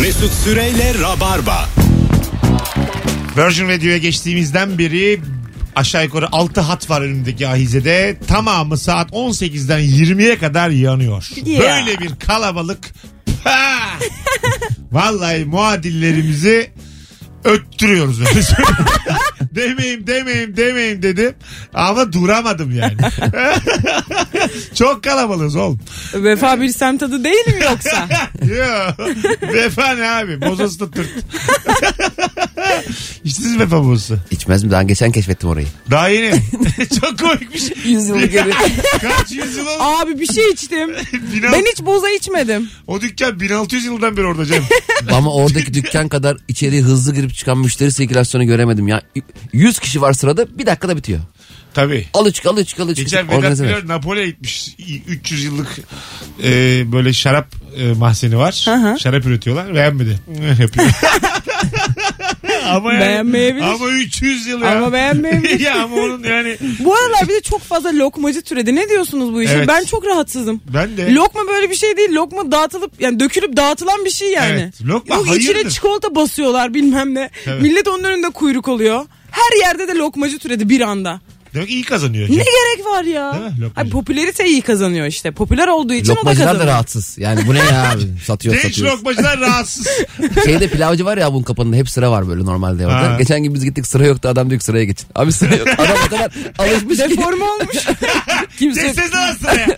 [0.00, 1.68] Mesut Süreyle Rabarba.
[3.36, 5.20] Virgin Radio'ya geçtiğimizden beri
[5.76, 8.16] aşağı yukarı 6 hat var önümdeki ahizede.
[8.28, 11.28] Tamamı saat 18'den 20'ye kadar yanıyor.
[11.44, 11.60] Ya.
[11.60, 12.78] Böyle bir kalabalık.
[14.92, 16.70] Vallahi muadillerimizi
[17.44, 18.20] öttürüyoruz.
[18.26, 18.86] öyle söyleyeyim.
[19.54, 21.34] demeyim demeyim demeyim dedim.
[21.74, 22.96] Ama duramadım yani.
[24.74, 25.78] Çok kalabalığız oğlum.
[26.14, 28.08] Vefa bir semt adı değil mi yoksa?
[28.44, 29.06] Yo.
[29.52, 30.40] Vefa ne abi?
[30.40, 31.08] Bozası da tırt.
[33.24, 34.18] İçtiniz mi vefa bozosu?
[34.30, 34.70] İçmez mi?
[34.70, 35.66] Daha geçen keşfettim orayı.
[35.90, 36.42] Daha yeni.
[37.00, 37.62] Çok komikmiş.
[37.84, 38.50] Yüz yıl geri.
[39.00, 39.82] Kaç yüzyıl oldu?
[39.82, 40.90] Abi bir şey içtim.
[41.34, 42.68] Binal- Ben hiç boza içmedim.
[42.86, 44.62] O dükkan 1600 yıldan beri orada Cem.
[45.12, 49.02] Ama oradaki dükkan kadar içeriye hızlı girip çıkan müşteri sirkülasyonu göremedim ya.
[49.52, 51.20] 100 kişi var sırada bir dakikada bitiyor.
[51.74, 52.06] Tabii.
[52.14, 52.96] Alıç alıç alıç.
[52.96, 53.74] Geçen Vedat Organizeler.
[53.76, 54.76] Milor Napoli'ye gitmiş.
[55.08, 55.78] 300 yıllık
[56.44, 56.50] e,
[56.92, 58.64] böyle şarap e, mahzeni var.
[58.68, 59.00] hı.
[59.00, 59.74] Şarap üretiyorlar.
[59.74, 60.18] Beğenmedi.
[60.60, 60.86] Yapıyor.
[62.68, 63.64] ama yani, Beğenmeyebilir.
[63.64, 64.76] Ama 300 yıl ya.
[64.78, 65.60] Ama beğenmeyebilir.
[65.66, 68.76] ya ama onun yani Bu aralar bir de çok fazla lokmacı türedi.
[68.76, 69.52] Ne diyorsunuz bu işe?
[69.52, 69.68] Evet.
[69.68, 70.60] Ben çok rahatsızım.
[70.74, 71.14] ben de.
[71.14, 72.12] Lokma böyle bir şey değil.
[72.12, 74.60] Lokma dağıtılıp yani dökülüp dağıtılan bir şey yani.
[74.62, 75.70] Evet, lokma Yok içine hayırdır?
[75.70, 77.30] çikolata basıyorlar bilmem ne.
[77.46, 77.62] Evet.
[77.62, 79.06] Millet onun önünde kuyruk oluyor.
[79.30, 81.20] Her yerde de lokmacı türedi bir anda.
[81.54, 82.28] Demek iyi kazanıyor.
[82.28, 83.32] Ne gerek var ya?
[83.32, 83.60] Değil mi?
[83.60, 83.72] Lokmacı.
[83.86, 85.30] Ay, popülerite iyi kazanıyor işte.
[85.30, 86.74] Popüler olduğu için o da Lokmacılar da kazanıyor.
[86.74, 87.18] rahatsız.
[87.18, 88.02] Yani bu ne ya abi?
[88.24, 88.92] Satıyor Genç satıyor.
[88.92, 89.88] lokmacılar rahatsız.
[90.44, 93.12] Şeyde pilavcı var ya bunun kapanında hep sıra var böyle normalde orada.
[93.12, 93.16] Ha.
[93.18, 95.06] Geçen gün biz gittik sıra yoktu adam diyor ki sıraya geçin.
[95.14, 95.68] Abi sıra yok.
[95.78, 97.10] Adam o kadar alışmış ki.
[97.10, 97.76] Deforme olmuş.
[98.58, 99.76] Kimse Sessiz lan sıraya.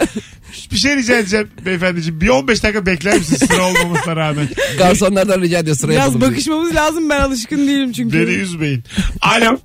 [0.73, 2.21] Bir şey rica edeceğim beyefendiciğim.
[2.21, 4.49] Bir 15 dakika bekler misiniz sıra olmamasına rağmen?
[4.79, 6.31] garsonlardan rica ediyor sıra Biraz yapalım diye.
[6.31, 8.19] bakışmamız lazım ben alışkın değilim çünkü.
[8.19, 8.85] Beni üzmeyin.
[9.21, 9.59] Alo.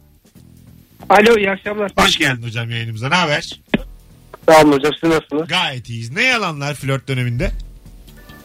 [1.10, 1.92] Alo iyi akşamlar.
[1.98, 3.10] Hoş geldin hocam yayınımıza.
[3.10, 3.60] Ne haber?
[4.50, 5.48] Sağ olun hocam siz nasılsınız?
[5.48, 6.12] Gayet iyiyiz.
[6.12, 7.52] Ne yalanlar flört döneminde?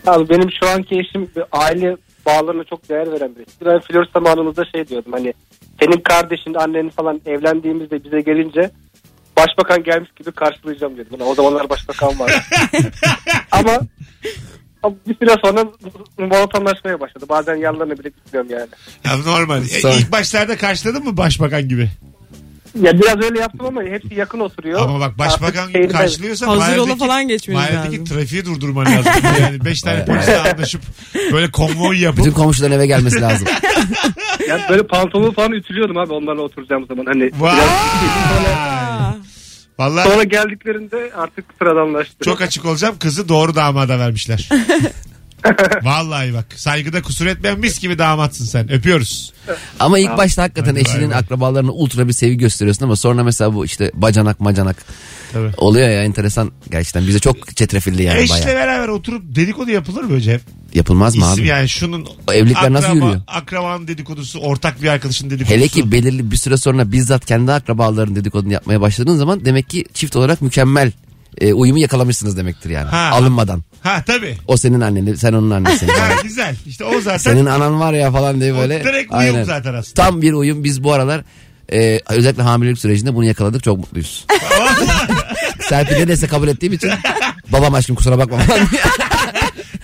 [0.06, 3.64] Abi benim şu anki eşim aile bağlarına çok değer veren birisi.
[3.64, 5.34] Ben flört zamanımızda şey diyordum hani
[5.80, 8.70] senin kardeşin annen falan evlendiğimizde bize gelince
[9.36, 11.16] başbakan gelmiş gibi karşılayacağım diyordum.
[11.20, 12.34] Yani o zamanlar başbakan vardı.
[13.50, 13.78] ama,
[14.82, 15.64] ama bir süre sonra
[16.18, 17.24] monotonlaşmaya başladı.
[17.28, 18.68] Bazen yanlarına bile gitmiyorum yani.
[19.04, 19.62] Ya normal.
[19.62, 19.98] E.
[19.98, 21.90] İlk başlarda karşıladın mı başbakan gibi?
[22.82, 24.80] Ya biraz öyle yaptım ama hepsi yakın oturuyor.
[24.80, 28.04] Ama bak başbakan Artık karşılıyorsa Hazır ola falan geçmeniz mahalledeki lazım.
[28.16, 29.12] trafiği durdurman lazım.
[29.40, 30.82] Yani 5 tane polisle anlaşıp
[31.32, 33.48] böyle konvoy yapıp Bütün komşuların eve gelmesi lazım.
[34.48, 37.06] Yani böyle pantolonu falan ütülüyordum abi onlarla oturacağım zaman.
[37.06, 37.56] Hani Vay!
[37.56, 37.68] biraz-
[38.58, 39.14] Aa,
[39.78, 42.24] Vallahi Sonra geldiklerinde artık sıradanlaştı.
[42.24, 44.48] çok açık olacağım kızı doğru damada vermişler.
[45.82, 48.72] Vallahi bak saygıda kusur etmeyen mis gibi damatsın sen.
[48.72, 49.32] Öpüyoruz.
[49.80, 51.18] Ama ilk başta hakikaten Hadi eşinin bay.
[51.18, 54.76] akrabalarına ultra bir sevgi gösteriyorsun ama sonra mesela bu işte bacanak macanak
[55.32, 55.50] Tabii.
[55.56, 58.46] oluyor ya enteresan gerçekten bize çok çetrefilli yani Eşle bayağı.
[58.56, 60.40] beraber oturup dedikodu yapılır mı Cem?
[60.74, 61.48] Yapılmaz mı İsim abi?
[61.48, 63.20] yani şunun O evlilikler nasıl yürüyor?
[63.26, 65.54] Akrabanın dedikodusu, ortak bir arkadaşın dedikodusu.
[65.56, 69.84] Hele ki belirli bir süre sonra bizzat kendi akrabaların dedikodunu yapmaya başladığın zaman demek ki
[69.94, 70.92] çift olarak mükemmel
[71.40, 72.88] e, uyumu yakalamışsınız demektir yani.
[72.88, 73.10] Ha.
[73.12, 73.62] Alınmadan.
[73.82, 74.36] Ha tabii.
[74.46, 75.88] O senin annen, sen onun annesin.
[75.88, 76.56] Ha, güzel.
[76.66, 78.84] İşte o zaten senin anan var ya falan diye o böyle.
[78.84, 79.94] direkt uyum zaten aslında.
[80.02, 80.64] Tam bir uyum.
[80.64, 81.24] Biz bu aralar
[81.72, 83.64] e, özellikle hamilelik sürecinde bunu yakaladık.
[83.64, 84.26] Çok mutluyuz.
[85.68, 86.90] Serpil ne dese kabul ettiğim için
[87.52, 88.80] babam aşkım kusura bakma falan diye.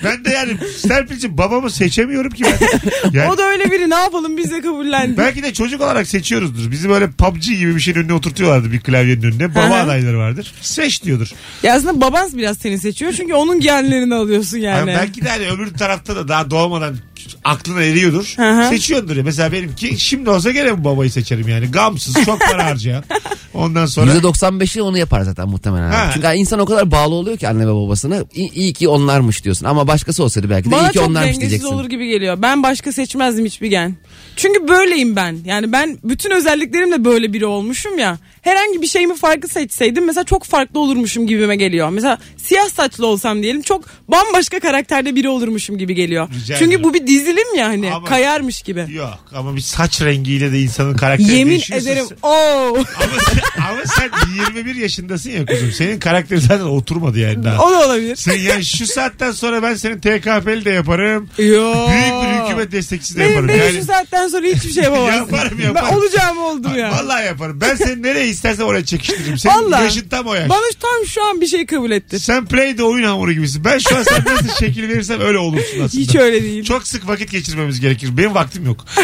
[0.05, 2.81] Ben de yani Serpil'ciğim babamı seçemiyorum ki ben.
[3.13, 5.19] Yani o da öyle biri ne yapalım biz de kabullendik.
[5.19, 6.71] belki de çocuk olarak seçiyoruzdur.
[6.71, 9.55] Bizi böyle PUBG gibi bir şeyin önüne oturtuyorlardı bir klavyenin önüne.
[9.55, 9.75] Baba hı.
[9.75, 10.55] adayları vardır.
[10.61, 11.29] Seç diyordur.
[11.63, 14.91] Ya aslında baban biraz seni seçiyor çünkü onun genlerini alıyorsun yani.
[14.91, 16.97] Yani belki de hani öbür tarafta da daha doğmadan
[17.45, 18.35] aklına eriyordur.
[18.37, 18.69] Hı hı.
[18.69, 19.23] Seçiyordur ya.
[19.23, 21.67] Mesela benimki şimdi olsa gene bu babayı seçerim yani.
[21.71, 23.05] Gamsız çok para harcayan.
[23.55, 25.91] Ondan sonra %95'i onu yapar zaten muhtemelen.
[25.91, 26.11] Ha.
[26.15, 28.25] Çünkü insan o kadar bağlı oluyor ki anne ve babasına.
[28.35, 29.67] İyi, iyi ki onlarmış diyorsun.
[29.67, 31.75] Ama başkası olsaydı belki de Bana iyi ki çok onlarmış dengesiz diyeceksin.
[31.75, 32.43] olur gibi geliyor.
[32.43, 33.97] Ben başka seçmezdim hiçbir gen.
[34.37, 35.37] Çünkü böyleyim ben.
[35.45, 38.19] Yani ben bütün özelliklerimle böyle biri olmuşum ya.
[38.43, 41.89] Herhangi bir şeyimi farklı seçseydim mesela çok farklı olurmuşum gibime geliyor.
[41.91, 46.29] Mesela siyah saçlı olsam diyelim çok bambaşka karakterde biri olurmuşum gibi geliyor.
[46.29, 46.85] Rica Çünkü ederim.
[46.85, 48.87] bu bir dizilim ya hani Ama- kayarmış gibi.
[48.91, 52.07] Yok ama bir saç rengiyle de insanın karakteri Yemin değişiyorsa- ederim.
[52.23, 52.77] Oo.
[52.77, 52.85] Ama
[53.27, 54.11] sen, ama sen
[54.55, 55.73] 21 yaşındasın ya kuzum.
[55.73, 57.65] Senin karakteri zaten oturmadı yani daha.
[57.65, 58.17] o da olabilir.
[58.17, 61.29] Sen yani şu saatten sonra ben senin TKP'li de yaparım.
[61.39, 61.75] Yo.
[61.91, 63.49] Büyük bir hükümet destekçisi de Benim, yaparım.
[63.49, 65.17] benim Yani, şu saatten sonra hiçbir şey yapamazsın.
[65.19, 65.89] Yaparım, yaparım.
[65.93, 66.91] Ben olacağım oldum ya.
[66.93, 67.61] Vallahi yaparım.
[67.61, 69.39] Ben seni nereye istersen oraya çekiştiririm.
[69.39, 69.85] Senin Vallahi.
[69.85, 70.49] yaşın tam o yaş.
[70.49, 72.19] Bana tam şu an bir şey kabul ettir.
[72.19, 73.65] Sen play'de oyun hamuru gibisin.
[73.65, 76.03] Ben şu an sen nasıl şekil verirsem öyle olursun aslında.
[76.03, 76.65] Hiç öyle değil.
[76.65, 78.17] Çok sık vakit geçirmemiz gerekir.
[78.17, 78.85] Benim vaktim yok.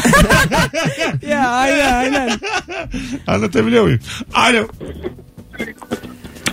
[1.28, 2.40] Ya aynen aynen.
[3.26, 4.00] Anlatabiliyor muyum?
[4.34, 4.68] Alo.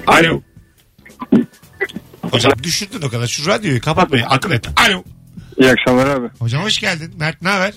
[0.07, 0.41] Alo.
[2.31, 3.27] Hocam düşürdün o kadar.
[3.27, 4.67] Şu radyoyu kapatmayı akıl et.
[4.87, 5.03] Alo.
[5.57, 6.27] İyi akşamlar abi.
[6.39, 7.13] Hocam hoş geldin.
[7.19, 7.73] Mert ne haber?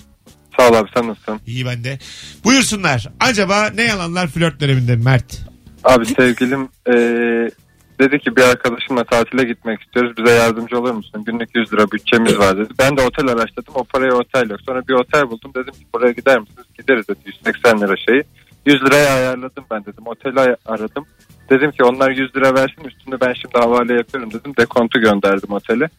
[0.59, 1.39] Sağ ol abi sen nasılsın?
[1.47, 1.99] İyi ben de.
[2.43, 3.07] Buyursunlar.
[3.19, 5.39] Acaba ne yalanlar flört döneminde Mert?
[5.83, 7.49] Abi sevgilim eee,
[7.99, 10.17] dedi ki bir arkadaşımla tatile gitmek istiyoruz.
[10.17, 11.23] Bize yardımcı olur musun?
[11.25, 12.73] Günlük 100 lira bütçemiz var dedi.
[12.79, 13.73] Ben de otel araştırdım.
[13.75, 14.59] O paraya otel yok.
[14.65, 15.51] Sonra bir otel buldum.
[15.55, 16.65] Dedim ki buraya gider misiniz?
[16.77, 17.19] Gideriz dedi.
[17.25, 18.23] 180 lira şeyi.
[18.65, 20.03] 100 liraya ayarladım ben dedim.
[20.05, 21.05] Oteli aradım.
[21.49, 24.53] Dedim ki onlar 100 lira versin üstünde ben şimdi havale yapıyorum dedim.
[24.57, 25.89] Dekontu gönderdim otele.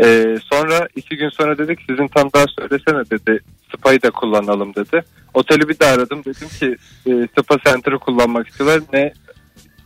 [0.00, 3.40] Ee, sonra iki gün sonra dedik sizin tam daha söylesene dedi.
[3.76, 5.02] Spa'yı da kullanalım dedi.
[5.34, 6.24] Oteli bir daha aradım.
[6.24, 6.76] Dedim ki
[7.06, 8.80] e, Spa Center'ı kullanmak istiyorlar.
[8.92, 9.12] Ne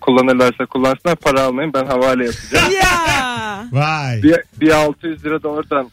[0.08, 2.72] kullanırlarsa kullansınlar para almayın ben havale yapacağım.
[2.82, 3.64] ya.
[3.72, 4.22] Vay.
[4.22, 5.90] bir, bir 600 lira da oradan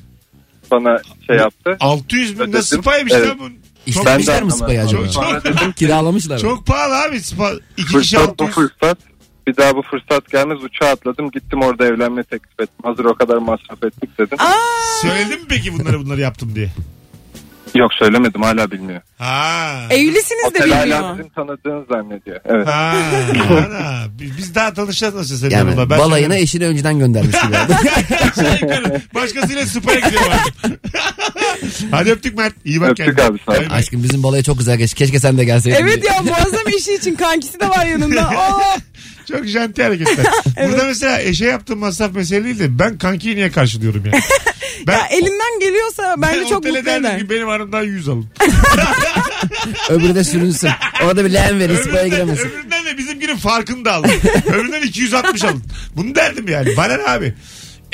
[0.72, 1.78] bana şey yaptı.
[1.80, 2.62] 600 bin Ödedim.
[2.62, 3.28] spaymış Evet.
[3.30, 3.44] lan bu.
[3.86, 5.02] İstemişler mi spayı acaba?
[5.02, 5.14] anlamadım.
[5.14, 6.42] Sonra dedim Kiralamışlar mı?
[6.42, 7.52] Çok pahalı abi spa.
[7.78, 8.56] İki kişi fırsat bu 600.
[8.70, 8.98] fırsat.
[9.48, 12.76] Bir daha bu fırsat gelmez uçağa atladım gittim orada evlenme teklif ettim.
[12.84, 14.38] Hazır o kadar masraf ettik dedim.
[15.02, 16.70] Söyledin mi peki bunları bunları yaptım diye?
[17.75, 19.01] Yok söylemedim hala bilmiyor.
[19.18, 19.72] Ha.
[19.89, 21.13] Evlisiniz de Otel hala bilmiyor.
[21.18, 22.39] bizim tanıdığını zannediyor.
[22.45, 22.68] Evet.
[22.68, 22.95] Ha,
[23.50, 24.04] ana.
[24.19, 25.77] Biz daha tanışacağız nasıl seninle Yani.
[25.77, 26.44] Ben balayına söyledim.
[26.44, 27.74] eşini önceden göndermiş gibi oldu.
[28.31, 29.01] Aşağı yukarı.
[29.16, 30.56] Başkasıyla spaya gidiyor artık.
[31.92, 32.54] Hadi öptük Mert.
[32.66, 33.24] İyi bak Öptük kendine.
[33.25, 33.56] abi, sağ ol.
[33.56, 33.77] Bay bay.
[33.80, 34.95] Aşkım bizim balaya çok güzel geçti.
[34.98, 35.77] Keşke sen de gelseydin.
[35.81, 36.13] Evet diye.
[36.13, 38.22] ya muazzam işi için kankisi de var yanında.
[38.30, 38.77] Aa,
[39.30, 40.25] Çok janti hareketler.
[40.69, 44.19] Burada mesela eşe yaptığım masraf mesele değil de ben kankiyi niye karşılıyorum yani?
[44.88, 47.19] Ben, ya elinden geliyorsa bence ben çok mutlu eder.
[47.19, 48.25] ki benim aramdan 100 alın.
[49.89, 50.69] Öbürü de sürünsün.
[51.04, 52.48] Orada bir leğen verin spaya giremesin.
[52.48, 54.10] öbüründen de bizimkinin farkını da alın.
[54.45, 55.63] öbüründen 260 alın.
[55.95, 56.77] Bunu derdim yani.
[56.77, 57.33] Bana ne abi?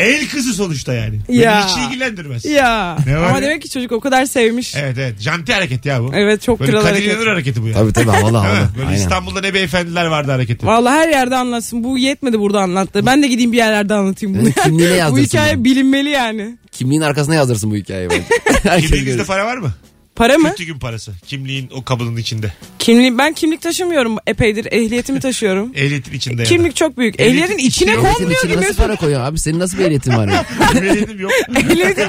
[0.01, 1.19] El kızı sonuçta yani.
[1.29, 1.67] Beni Ya.
[1.67, 2.45] hiç ilgilendirmez.
[2.45, 2.97] Ya.
[3.05, 3.41] Ne var Ama ya?
[3.41, 4.75] demek ki çocuk o kadar sevmiş.
[4.75, 5.21] Evet, Evet evet.
[5.21, 6.11] Janti hareket ya bu.
[6.45, 7.13] çok Böyle kral Kadir hareket.
[7.13, 7.73] İnanır hareketi bu ya.
[7.73, 8.57] Tabii tabii havalı havalı.
[8.77, 8.99] Böyle Aynen.
[8.99, 10.65] İstanbul'da ne beyefendiler vardı hareketi.
[10.65, 11.83] Vallahi her yerde anlatsın.
[11.83, 13.05] Bu yetmedi burada anlattı.
[13.05, 14.43] Ben de gideyim bir yerlerde anlatayım bunu.
[14.47, 15.63] Evet, kimliğine bu yazdırsın hikaye bunu.
[15.63, 16.57] bilinmeli yani.
[16.71, 18.23] Kimliğin arkasına yazdırsın bu hikayeyi bence.
[18.69, 19.27] Herkes Kimliğinizde görür.
[19.27, 19.71] para var mı?
[20.15, 20.49] Para mı?
[20.49, 21.11] Kötü gün parası.
[21.27, 22.53] Kimliğin o kabının içinde.
[22.79, 24.65] Kimlik ben kimlik taşımıyorum epeydir.
[24.71, 25.71] Ehliyetimi taşıyorum.
[25.75, 26.43] Ehliyetin içinde.
[26.43, 27.19] Kimlik çok büyük.
[27.19, 29.39] Ehliyetin Ehliyetin içine Ehliyetin konmuyor içine ki nasıl para koyuyor abi?
[29.39, 30.45] Senin nasıl bir ehliyetin var ya?
[30.75, 31.31] Ehliyetim yok.
[31.57, 32.07] Ehliyetin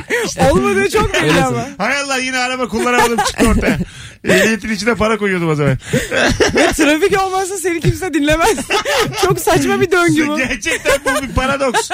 [0.51, 1.69] olmadığı çok belli ama.
[1.79, 3.79] Hay Allah yine araba kullanamadım çıktı ortaya.
[4.25, 5.79] Ehliyetin içine para koyuyordum o zaman.
[6.55, 8.57] Ve trafik olmazsa seni kimse dinlemez.
[9.23, 10.37] çok saçma bir döngü bu.
[10.37, 11.91] Gerçekten bu bir paradoks.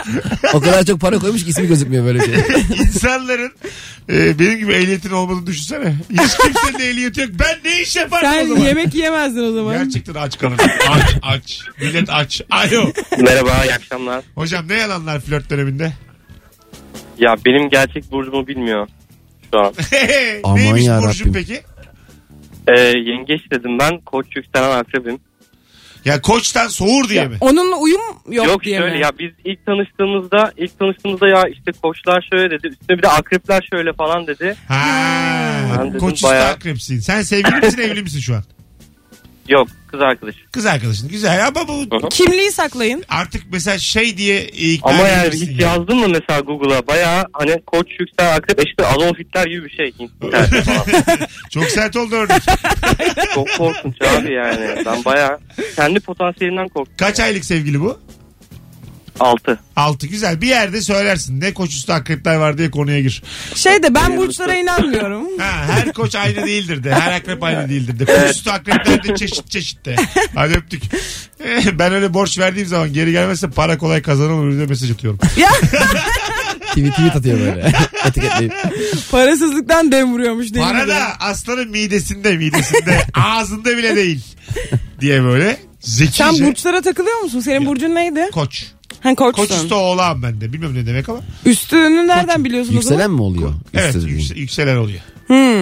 [0.54, 2.34] O kadar çok para koymuş ki ismi gözükmüyor böyle şey.
[2.78, 3.52] İnsanların
[4.10, 5.94] e, benim gibi ehliyetin olmadığını düşünsene.
[6.10, 7.30] Hiç kimsenin ehliyeti yok.
[7.32, 8.64] Ben ne iş yaparım o Sen zaman?
[8.64, 9.84] yemek yiyemezdin o zaman.
[9.84, 10.66] Gerçekten aç kalırım.
[10.90, 11.60] Aç aç.
[11.80, 12.42] Millet aç.
[12.50, 12.92] Alo.
[13.18, 14.24] Merhaba, iyi akşamlar.
[14.34, 15.92] Hocam ne yalanlar flört döneminde?
[17.18, 18.88] Ya benim gerçek burcumu bilmiyor
[19.54, 19.74] şu an.
[20.44, 21.08] Aman Neymiş yarabbim.
[21.08, 21.60] burcun peki?
[22.68, 25.18] Ee, yengeç dedim ben, koç yükselen akrebim.
[26.04, 27.36] Ya koçtan soğur diye mi?
[27.40, 28.00] Onunla uyum
[28.30, 29.00] yok, Yok, diye şöyle mi?
[29.02, 33.68] ya biz ilk tanıştığımızda, ilk tanıştığımızda ya işte koçlar şöyle dedi, üstüne bir de akrepler
[33.72, 34.56] şöyle falan dedi.
[34.68, 34.84] Ha,
[35.78, 36.98] Ben dedim koç üstü bayağı- akrepsin.
[37.00, 38.44] Sen sevgili misin evli misin şu an?
[39.48, 40.34] Yok, kız arkadaş.
[40.52, 41.08] Kız arkadaşın.
[41.08, 42.08] Güzel ama bu.
[42.08, 43.04] Kimliği saklayın.
[43.08, 45.68] artık mesela şey diye ikna Ama yani edilirsin hiç ya.
[45.68, 49.92] yazdın mı mesela Google'a baya hani koç yükselen akrep işte Adolf Hitler gibi bir şey.
[49.98, 50.84] internette falan.
[51.50, 52.42] Çok sert oldu örnek.
[53.34, 54.82] Çok korkunç abi yani.
[54.86, 55.38] Ben baya
[55.76, 56.94] kendi potansiyelimden korktum.
[56.96, 58.00] Kaç aylık sevgili bu?
[59.20, 59.58] Altı.
[59.76, 60.40] Altı güzel.
[60.40, 61.40] Bir yerde söylersin.
[61.40, 63.22] Ne koç üstü akrepler var diye konuya gir.
[63.54, 65.28] Şey de ben burçlara inanmıyorum.
[65.38, 66.94] Ha, her koç aynı değildir de.
[66.94, 68.04] Her akrep aynı değildir de.
[68.04, 69.96] Koç üstü akrepler de çeşit çeşit de.
[70.34, 70.82] Hadi öptük.
[71.78, 75.18] Ben öyle borç verdiğim zaman geri gelmezse para kolay kazanılır diye mesaj atıyorum.
[75.36, 75.48] ya
[76.68, 77.72] tweet tweet atıyor böyle.
[78.04, 78.52] Etiketleyip.
[79.10, 84.24] parasızlıktan dem vuruyormuş değil Para da aslanın midesinde midesinde ağzında bile değil
[85.00, 86.24] diye böyle zekice.
[86.24, 87.40] Sen burçlara takılıyor musun?
[87.40, 88.28] Senin burcun neydi?
[88.32, 88.66] Koç.
[89.02, 89.56] Ha Koç koçsun.
[89.62, 90.52] üstü oğlağım ben de.
[90.52, 91.20] Bilmiyorum ne demek ama.
[91.46, 92.92] Üstünü nereden biliyorsun o zaman?
[92.96, 93.54] Yükselen mi oluyor?
[93.74, 95.00] Evet Üstü yükse- yükselen oluyor.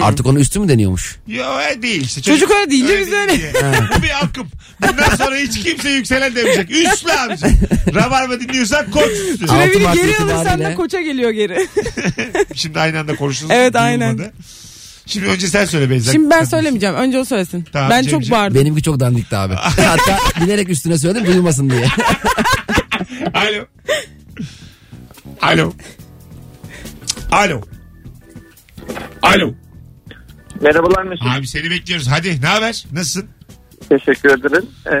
[0.01, 1.17] Artık onu üstü mü deniyormuş?
[1.27, 2.21] Yo öyle değil işte.
[2.21, 3.37] Çocuk öyle deyince biz öyle.
[3.39, 3.51] diye.
[3.97, 4.47] Bu bir akım.
[4.81, 6.71] Bundan sonra hiç kimse yükselen demeyecek.
[6.71, 7.49] Üstlü abicim.
[7.95, 9.45] Rabarba dinliyorsan koç üstü.
[9.45, 11.67] Altı Türevini Mart geri alırsan itibariyle- da koça geliyor geri.
[12.55, 13.51] Şimdi aynı anda konuştunuz.
[13.55, 14.03] Evet, duyulmadı.
[14.03, 14.31] aynen.
[15.05, 16.11] Şimdi önce sen söyle Beyza.
[16.11, 16.95] Şimdi ben söylemeyeceğim.
[16.95, 17.65] Önce o söylesin.
[17.73, 18.21] Tamam, ben Cemciğim.
[18.23, 18.59] çok bağırdım.
[18.61, 19.53] Benimki çok dandikti abi.
[19.59, 21.87] Hatta bilerek üstüne söyledim duyulmasın diye.
[23.37, 23.65] Alo.
[25.41, 25.73] Alo.
[27.31, 27.61] Alo.
[29.21, 29.53] Alo.
[30.61, 31.27] Merhabalar Mesut.
[31.27, 32.07] Abi seni bekliyoruz.
[32.07, 32.85] Hadi ne haber?
[32.93, 33.29] Nasılsın?
[33.89, 34.65] Teşekkür ederim.
[34.87, 34.91] Ee,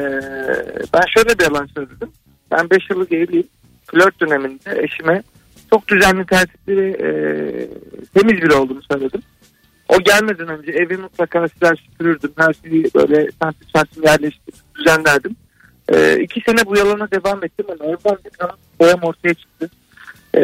[0.93, 2.09] ben şöyle bir yalan söyledim.
[2.51, 3.47] Ben 5 yıllık evliyim.
[3.87, 5.23] Flört döneminde eşime
[5.69, 7.09] çok düzenli tertipli ve e,
[8.13, 9.21] temiz biri olduğunu söyledim.
[9.89, 12.31] O gelmeden önce evi mutlaka siler süpürürdüm.
[12.37, 15.35] Her şeyi böyle santim santim yerleştirip düzenlerdim.
[15.93, 19.69] E, iki sene bu yalana devam ettim ama evlendik ama boyam ortaya çıktı.
[20.35, 20.41] Ee,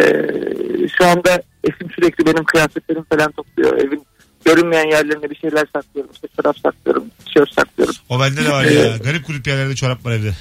[0.98, 3.78] şu anda eşim sürekli benim kıyafetlerimi falan topluyor.
[3.78, 4.06] Evin
[4.46, 6.12] görünmeyen yerlerine bir şeyler saklıyorum.
[6.14, 7.96] İşte çorap saklıyorum, tişört saklıyorum.
[8.10, 8.98] O bende de var ya.
[8.98, 10.32] Garip grup yerlerde çorap var evde.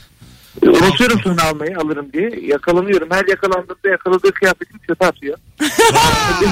[0.62, 2.30] Ee, Unutuyorum sonra almayı alırım diye.
[2.46, 3.08] Yakalanıyorum.
[3.10, 5.38] Her yakalandığımda yakaladığı kıyafetimi çöpe atıyor.
[5.60, 6.48] Vay.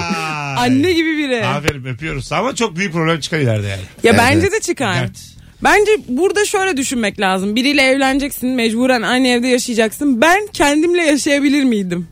[0.58, 1.46] Anne gibi biri.
[1.46, 2.32] Aferin öpüyoruz.
[2.32, 3.82] Ama çok büyük problem çıkar ileride yani.
[4.02, 4.94] Ya Evet, bence de çıkar.
[4.94, 5.18] Dert.
[5.64, 7.56] Bence burada şöyle düşünmek lazım.
[7.56, 10.20] Biriyle evleneceksin, mecburen aynı evde yaşayacaksın.
[10.20, 12.06] Ben kendimle yaşayabilir miydim?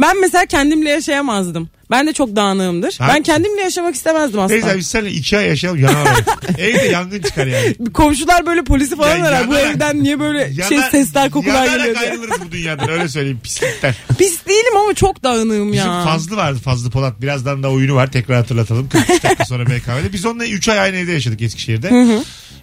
[0.00, 1.68] Ben mesela kendimle yaşayamazdım.
[1.90, 2.96] Ben de çok dağınığımdır.
[2.98, 3.08] Ha?
[3.14, 4.60] Ben kendimle yaşamak istemezdim aslında.
[4.60, 6.08] Teyze biz seninle iki ay yaşayalım yanar
[6.58, 7.92] Evde yangın çıkar yani.
[7.92, 9.48] Komşular böyle polisi falan Ya arar.
[9.48, 12.10] Bu yanarak- evden niye böyle şey sesler kokular yanarak geliyor diye.
[12.10, 13.94] ayrılırız bu dünyadan öyle söyleyeyim pislikten.
[14.18, 16.04] Pis değilim ama çok dağınığım Bizim ya.
[16.04, 17.22] Fazlı vardı Fazlı Polat.
[17.22, 18.88] Birazdan da oyunu var tekrar hatırlatalım.
[18.88, 20.12] 43 dakika sonra BKM'de.
[20.12, 21.88] Biz onunla 3 ay aynı evde yaşadık Eskişehir'de.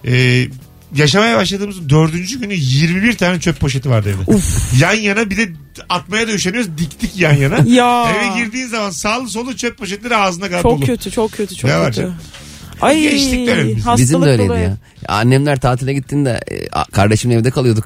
[0.07, 0.47] Ee,
[0.95, 4.37] yaşamaya başladığımız dördüncü günü 21 tane çöp poşeti vardı evde.
[4.79, 5.49] Yan yana bir de
[5.89, 6.77] atmaya da üşeniyoruz.
[6.77, 7.59] Diktik yan yana.
[7.67, 8.11] Ya.
[8.11, 10.85] Eve girdiğin zaman sağlı solu çöp poşetleri ağzına kadar Çok dolu.
[10.85, 12.01] kötü, çok kötü, çok Ne var kötü.
[12.01, 12.15] canım?
[12.81, 13.77] Ay, Gençlik dönemimiz.
[13.85, 14.77] hastalık Bizim de öyleydi ya.
[15.07, 17.85] Annemler tatile gittiğinde e, a- kardeşimle evde kalıyorduk.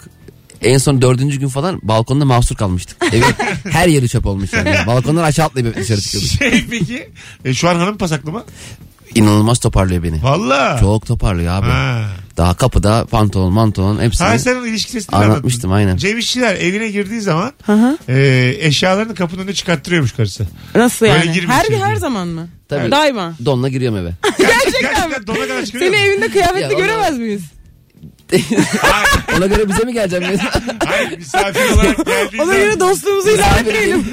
[0.62, 2.98] En son dördüncü gün falan balkonda mahsur kalmıştık.
[3.14, 3.24] Evin
[3.70, 4.76] her yeri çöp olmuş yani.
[4.88, 6.32] Balkondan aşağı atlayıp dışarı çıkıyorduk.
[6.32, 7.10] Şey peki
[7.46, 8.44] e, şu an hanım pasaklı mı?
[9.16, 10.24] İnanılmaz toparlıyor beni.
[10.24, 10.78] Valla.
[10.80, 11.68] Çok toparlıyor abi.
[11.68, 12.06] Ha.
[12.38, 15.98] Daha kapıda pantolon mantolon hepsini Ha sen onun ilişki testini anlatmıştım aynen.
[15.98, 17.98] Cem İşçiler evine girdiği zaman hı.
[18.10, 20.48] e, eşyalarını kapının önüne çıkarttırıyormuş karısı.
[20.76, 21.48] Nasıl Böyle yani?
[21.48, 21.78] Her şimdi.
[21.80, 22.48] her zaman mı?
[22.70, 22.92] Tabii.
[22.92, 23.34] Daima.
[23.46, 24.12] Donla giriyorum eve.
[24.38, 25.28] Gerçekten mi?
[25.28, 27.42] Dona kadar çıkarıyor Seni evinde kıyafetli göremez miyiz?
[29.38, 30.24] Ona göre bize mi geleceğim?
[30.86, 34.06] hayır misafir olarak geldiği Ona zaman göre dostluğumuzu ilerleyelim.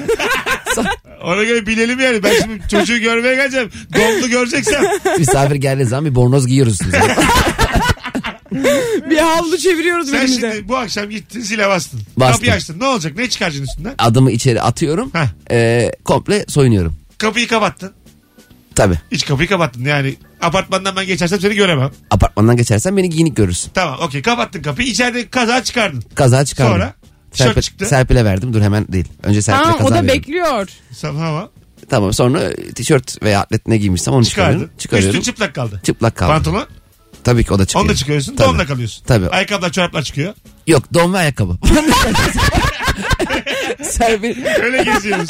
[1.23, 2.23] ona göre bilelim yani.
[2.23, 3.69] Ben şimdi çocuğu görmeye geleceğim.
[3.95, 4.83] Donlu göreceksem.
[5.19, 6.79] Misafir geldiği zaman bir bornoz giyiyoruz.
[6.81, 6.93] Biz.
[9.09, 10.51] bir havlu çeviriyoruz Sen birimize.
[10.53, 12.01] şimdi bu akşam gittin zile bastın.
[12.17, 12.33] Bastım.
[12.35, 12.79] Kapıyı açtın.
[12.79, 13.17] Ne olacak?
[13.17, 13.93] Ne çıkaracaksın üstünden?
[13.97, 15.11] Adımı içeri atıyorum.
[15.13, 15.27] Heh.
[15.51, 16.95] E, komple soyunuyorum.
[17.17, 17.91] Kapıyı kapattın.
[18.75, 18.99] Tabii.
[19.11, 19.85] Hiç kapıyı kapattın.
[19.85, 21.91] Yani apartmandan ben geçersem seni göremem.
[22.11, 23.71] Apartmandan geçersen beni giyinik görürsün.
[23.73, 24.87] Tamam okey kapattın kapıyı.
[24.87, 26.03] İçeride kaza çıkardın.
[26.15, 26.73] Kaza çıkardım.
[26.73, 26.93] Sonra?
[27.31, 27.85] Tişört Serpil, çıktı.
[27.85, 28.53] Serpil'e verdim.
[28.53, 29.05] Dur hemen değil.
[29.23, 30.07] Önce Serpil'e Tamam kaza o da verdim.
[30.07, 30.67] bekliyor.
[31.01, 31.49] Tamam.
[31.89, 34.51] Tamam sonra tişört veya atlet ne giymişsem onu Çıkardın.
[34.53, 34.77] çıkarıyorum.
[34.77, 35.19] Çıkarıyorum.
[35.19, 35.81] Üstün çıplak kaldı.
[35.83, 36.31] Çıplak kaldı.
[36.31, 36.65] Pantolon.
[37.23, 37.83] Tabii ki o da çıkıyor.
[37.85, 38.35] Onu da çıkarıyorsun.
[38.35, 38.47] Tabii.
[38.49, 39.05] Donla kalıyorsun.
[39.05, 39.29] Tabii.
[39.29, 40.33] Ayakkabılar çoraplar çıkıyor.
[40.67, 41.57] Yok don ve ayakkabı.
[43.83, 44.45] Serpil.
[44.63, 45.29] Öyle geziyoruz.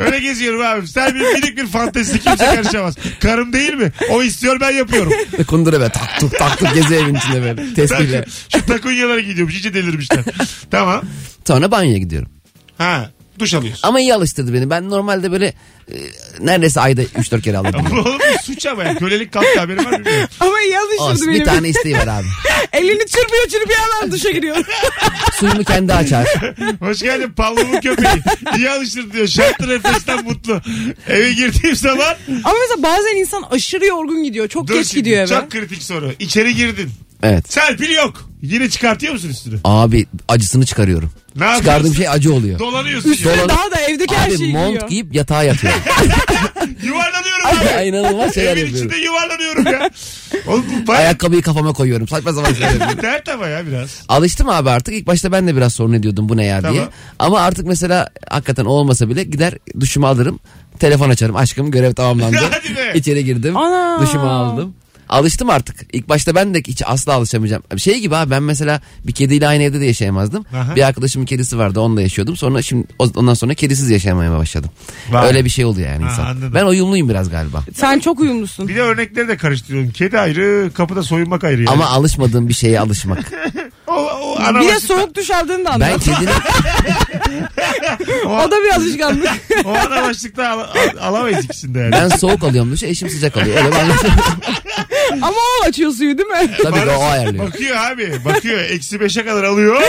[0.00, 0.88] Öyle geziyorum abi.
[0.88, 2.94] Sen bir minik bir fantezi kimse karışamaz.
[3.20, 3.92] Karım değil mi?
[4.10, 5.12] O istiyor ben yapıyorum.
[5.46, 7.74] Kundura be tak tuk tak tuk geziyor evin içinde böyle.
[7.74, 8.24] Tespihle.
[8.48, 9.54] Şu takunyalara gidiyormuş.
[9.54, 10.24] İyice delirmişler.
[10.70, 11.02] tamam.
[11.46, 12.28] Sonra banyoya gidiyorum.
[12.78, 13.10] Ha.
[13.38, 13.88] Duş alıyorsun.
[13.88, 14.70] Ama iyi alıştırdı beni.
[14.70, 15.46] Ben normalde böyle
[15.92, 15.96] e,
[16.40, 17.86] neredeyse ayda 3-4 kere alırdım.
[17.92, 18.98] Oğlum bu suç ama ya.
[18.98, 19.98] Kölelik kalktı haberin var mı?
[19.98, 20.28] bilmiyorum.
[20.40, 21.40] Ama iyi alıştırdı Olsun, beni.
[21.40, 22.26] bir tane isteği var abi.
[22.72, 24.56] Elini çırpıyor çırpıyor hemen duşa giriyor.
[25.40, 26.28] Suyumu kendi açar.
[26.80, 28.22] Hoş geldin Pavlov'un köpeği.
[28.56, 29.26] İyi alıştır diyor.
[29.26, 30.60] Şartlı nefesten mutlu.
[31.08, 32.14] Eve girdiğim zaman
[32.44, 34.48] Ama mesela bazen insan aşırı yorgun gidiyor.
[34.48, 35.26] Çok dur geç şimdi, gidiyor eve.
[35.26, 36.12] Çok kritik soru.
[36.18, 36.90] İçeri girdin.
[37.24, 37.52] Evet.
[37.52, 38.28] Serpil yok.
[38.42, 39.54] Yine çıkartıyor musun üstünü?
[39.64, 41.10] Abi acısını çıkarıyorum.
[41.36, 41.64] Ne yapıyorsun?
[41.64, 42.58] Çıkardığım şey acı oluyor.
[42.58, 43.48] Dolanıyorsun Üstüne ya.
[43.48, 45.80] daha da evdeki her Abi şeyi mont giyip yatağa yatıyorum.
[46.82, 47.68] Yuvarlanıyorum abi.
[47.78, 48.88] Ay, inanılmaz şeyler Evin yapıyorum.
[48.90, 49.90] içinde yuvarlanıyorum ya.
[50.46, 52.08] Oğlum bu bayağı Ayakkabıyı kafama koyuyorum.
[52.08, 53.02] Saçma sapan şeyler yapıyorum.
[53.02, 53.90] dert ama ya biraz.
[54.08, 54.94] Alıştım abi artık.
[54.94, 56.72] İlk başta ben de biraz sorun ediyordum bu ne ya diye.
[56.72, 56.88] Tamam.
[57.18, 60.40] Ama artık mesela hakikaten o olmasa bile gider duşumu alırım.
[60.78, 61.36] Telefon açarım.
[61.36, 62.36] Aşkım görev tamamlandı.
[62.50, 62.92] Hadi be.
[62.94, 63.56] İçeri girdim.
[63.56, 64.02] Ana.
[64.02, 64.74] Duşumu aldım.
[65.14, 65.76] Alıştım artık.
[65.92, 67.62] İlk başta ben de hiç asla alışamayacağım.
[67.78, 70.44] Şey gibi abi ben mesela bir kediyle aynı evde de yaşayamazdım.
[70.56, 70.76] Aha.
[70.76, 72.36] Bir arkadaşımın kedisi vardı onunla yaşıyordum.
[72.36, 74.70] Sonra şimdi ondan sonra kedisiz yaşamaya başladım.
[75.10, 75.26] Vay.
[75.26, 76.24] Öyle bir şey oluyor yani Ha, insan.
[76.26, 76.52] anladım.
[76.54, 77.62] Ben uyumluyum biraz galiba.
[77.74, 78.68] Sen çok uyumlusun.
[78.68, 79.90] Bir de örnekleri de karıştırıyorum.
[79.90, 81.58] Kedi ayrı, kapıda soyunmak ayrı.
[81.62, 81.70] Yani.
[81.70, 83.18] Ama alışmadığım bir şeye alışmak.
[83.86, 86.04] o, o ana Bir de başlıkta- soğuk duş aldığını da ben anlat.
[86.04, 86.28] kedinin
[88.26, 89.28] O da bir alışkanlık.
[89.64, 91.92] o ana başlıkta al, al- alamayız ikisini de yani.
[91.92, 93.56] ben soğuk alıyorum duşu eşim sıcak alıyor.
[93.56, 93.74] Öyle bir.
[95.22, 96.56] Ama o açıyor suyu değil mi?
[96.62, 97.46] Tabii ki o ayarlıyor.
[97.46, 98.24] Bakıyor abi.
[98.24, 98.60] Bakıyor.
[98.60, 99.82] Eksi beşe kadar alıyor.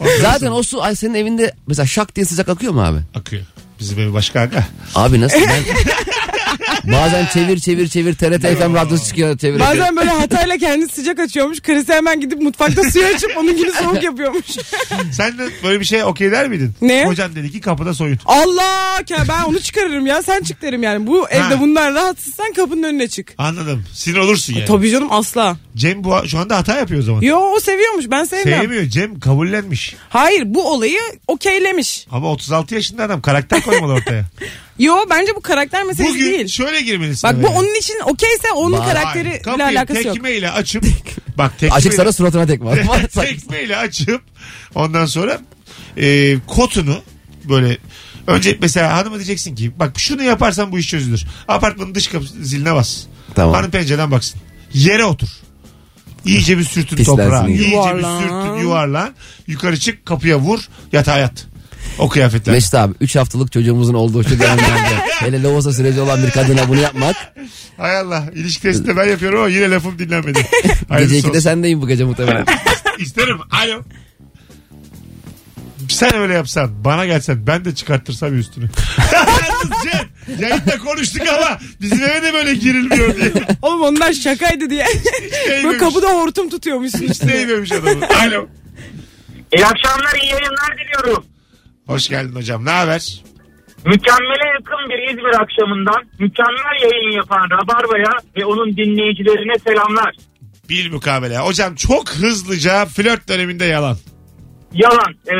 [0.00, 2.98] Ondan Zaten sonra o su ay senin evinde mesela şak diye sıcak akıyor mu abi?
[3.14, 3.42] Akıyor.
[3.80, 4.64] Bizim ev başka aga.
[4.94, 5.62] Abi nasıl ben
[6.92, 9.60] bazen çevir çevir çevir TRT FM radyosu çıkıyor çevir.
[9.60, 11.60] Bazen böyle hatayla kendisi sıcak açıyormuş.
[11.60, 14.46] Karısı hemen gidip mutfakta suyu açıp onunkini soğuk yapıyormuş.
[15.12, 16.72] Sen de böyle bir şey okey der miydin?
[16.80, 17.06] Ne?
[17.06, 18.18] Hocam dedi ki kapıda soyun.
[18.26, 21.06] Allah ya ben onu çıkarırım ya sen çık derim yani.
[21.06, 23.34] Bu evde bunlar rahatsızsan kapının önüne çık.
[23.38, 23.84] Anladım.
[23.92, 24.66] Sinir olursun yani.
[24.66, 25.56] Tabii canım asla.
[25.76, 27.20] Cem bu, şu anda hata yapıyor o zaman.
[27.20, 28.60] Yo o seviyormuş ben sevmem.
[28.60, 28.84] Sevmiyor.
[28.84, 29.96] Cem kabullenmiş.
[30.08, 32.06] Hayır bu olayı okeylemiş.
[32.10, 34.24] Ama 36 yaşında adam karakter koymalı ortaya.
[34.78, 36.48] Yo bence bu karakter meselesi Bugün değil.
[36.48, 37.30] şöyle girmelisin.
[37.30, 38.88] Bak bu onun için okeyse onun Vay.
[38.88, 40.14] karakteri ile kapıyı alakası yok.
[40.14, 40.84] tekmeyle açıp
[41.38, 42.78] bak tekmeyle, Açık sana suratına tek var.
[43.14, 44.22] tekmeyle açıp
[44.74, 45.40] ondan sonra
[45.96, 46.96] e, kotunu
[47.44, 47.78] böyle
[48.26, 51.24] Önce mesela hanıma diyeceksin ki bak şunu yaparsan bu iş çözülür.
[51.48, 53.02] Apartmanın dış kapı ziline bas.
[53.34, 53.54] Tamam.
[53.54, 54.40] Hanım pencereden baksın.
[54.72, 55.28] Yere otur.
[56.24, 57.48] İyice bir sürtün Pislensin toprağa.
[57.48, 57.62] iyice.
[57.62, 58.20] İyice bir Yuvarlan.
[58.20, 59.14] sürtün yuvarlan.
[59.46, 60.60] Yukarı çık kapıya vur.
[60.92, 61.46] Yatağa yat.
[61.98, 62.54] O kıyafetler.
[62.54, 66.80] Mesut abi 3 haftalık çocuğumuzun olduğu şu dönemlerde hele lovosa süreci olan bir kadına bunu
[66.80, 67.16] yapmak.
[67.76, 68.24] Hay Allah.
[68.34, 70.46] İlişki testi de ben yapıyorum ama yine lafım dinlenmedi.
[70.62, 71.40] Gece Hayırlısı 2'de olsun.
[71.40, 72.44] sendeyim bu gece muhtemelen.
[72.98, 73.38] İsterim.
[73.50, 73.82] Alo.
[75.88, 78.70] Sen öyle yapsan bana gelsen ben de çıkarttırsam üstünü.
[79.82, 83.32] Cem yayında konuştuk ama bizim eve de böyle girilmiyor diye.
[83.62, 84.86] Oğlum onlar şakaydı diye.
[85.64, 88.06] Böyle kapıda hortum tutuyormuşsun Hiç değmemiş adamı.
[88.06, 88.46] Alo.
[89.56, 91.24] İyi akşamlar iyi yayınlar diliyorum.
[91.86, 92.64] Hoş geldin hocam.
[92.64, 93.22] Ne haber?
[93.84, 100.14] Mükemmele yakın bir İzmir akşamından mükemmel yayın yapan Rabarba'ya ve onun dinleyicilerine selamlar.
[100.68, 101.38] Bil mukabele.
[101.38, 103.96] Hocam çok hızlıca flört döneminde yalan.
[104.72, 105.12] Yalan.
[105.26, 105.36] Ee,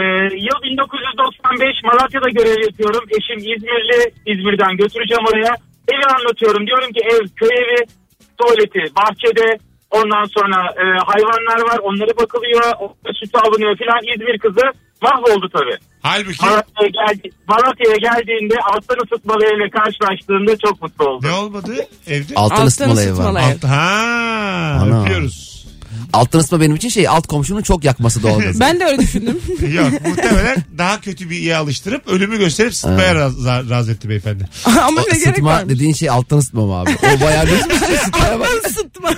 [0.48, 3.04] yıl 1995 Malatya'da görev yapıyorum.
[3.16, 4.00] Eşim İzmirli.
[4.26, 5.52] İzmir'den götüreceğim oraya.
[5.92, 6.66] Evi anlatıyorum.
[6.66, 7.80] Diyorum ki ev, köy evi,
[8.38, 9.58] tuvaleti, bahçede.
[9.90, 11.78] Ondan sonra e, hayvanlar var.
[11.82, 12.62] Onlara bakılıyor.
[13.20, 14.00] Sütü alınıyor filan.
[14.14, 14.66] İzmir kızı
[15.02, 15.78] mahvoldu tabii.
[16.06, 21.28] Halbuki Malatya'ya, geldi, Malatya'ya geldiğinde alttan ısıtmalı evle karşılaştığında çok mutlu oldum.
[21.30, 21.74] ne olmadı
[22.06, 22.32] evde?
[22.36, 23.12] Altın Alttan ısıtmalı ev var.
[23.12, 23.44] ısıtmalı ev.
[23.54, 25.02] Alt, ha, Ana.
[25.02, 25.55] öpüyoruz.
[26.16, 28.60] Altın ısıtma benim için şey alt komşunun çok yakması doğalgazı.
[28.66, 29.40] Ben de öyle düşündüm.
[29.72, 34.48] Yok muhtemelen daha kötü bir iyi alıştırıp ölümü gösterip sıtmaya raz, razı etti beyefendi.
[34.64, 35.74] Ama O ne gerek varmış.
[35.74, 36.90] dediğin şey alttan ısıtma mı abi?
[37.16, 37.52] O bayağı bir
[37.96, 38.48] ısıtmaya bak.
[38.70, 39.10] Isıtma.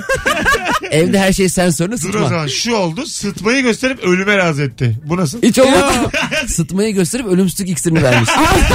[0.91, 4.97] Evde her şey sensörlü Dur o zaman şu oldu sıtmayı gösterip ölüme razı etti.
[5.05, 5.43] Bu nasıl?
[5.43, 5.93] Hiç olmadı.
[6.49, 8.29] Sıtmayı gösterip ölümsüzlük iksirini vermiş.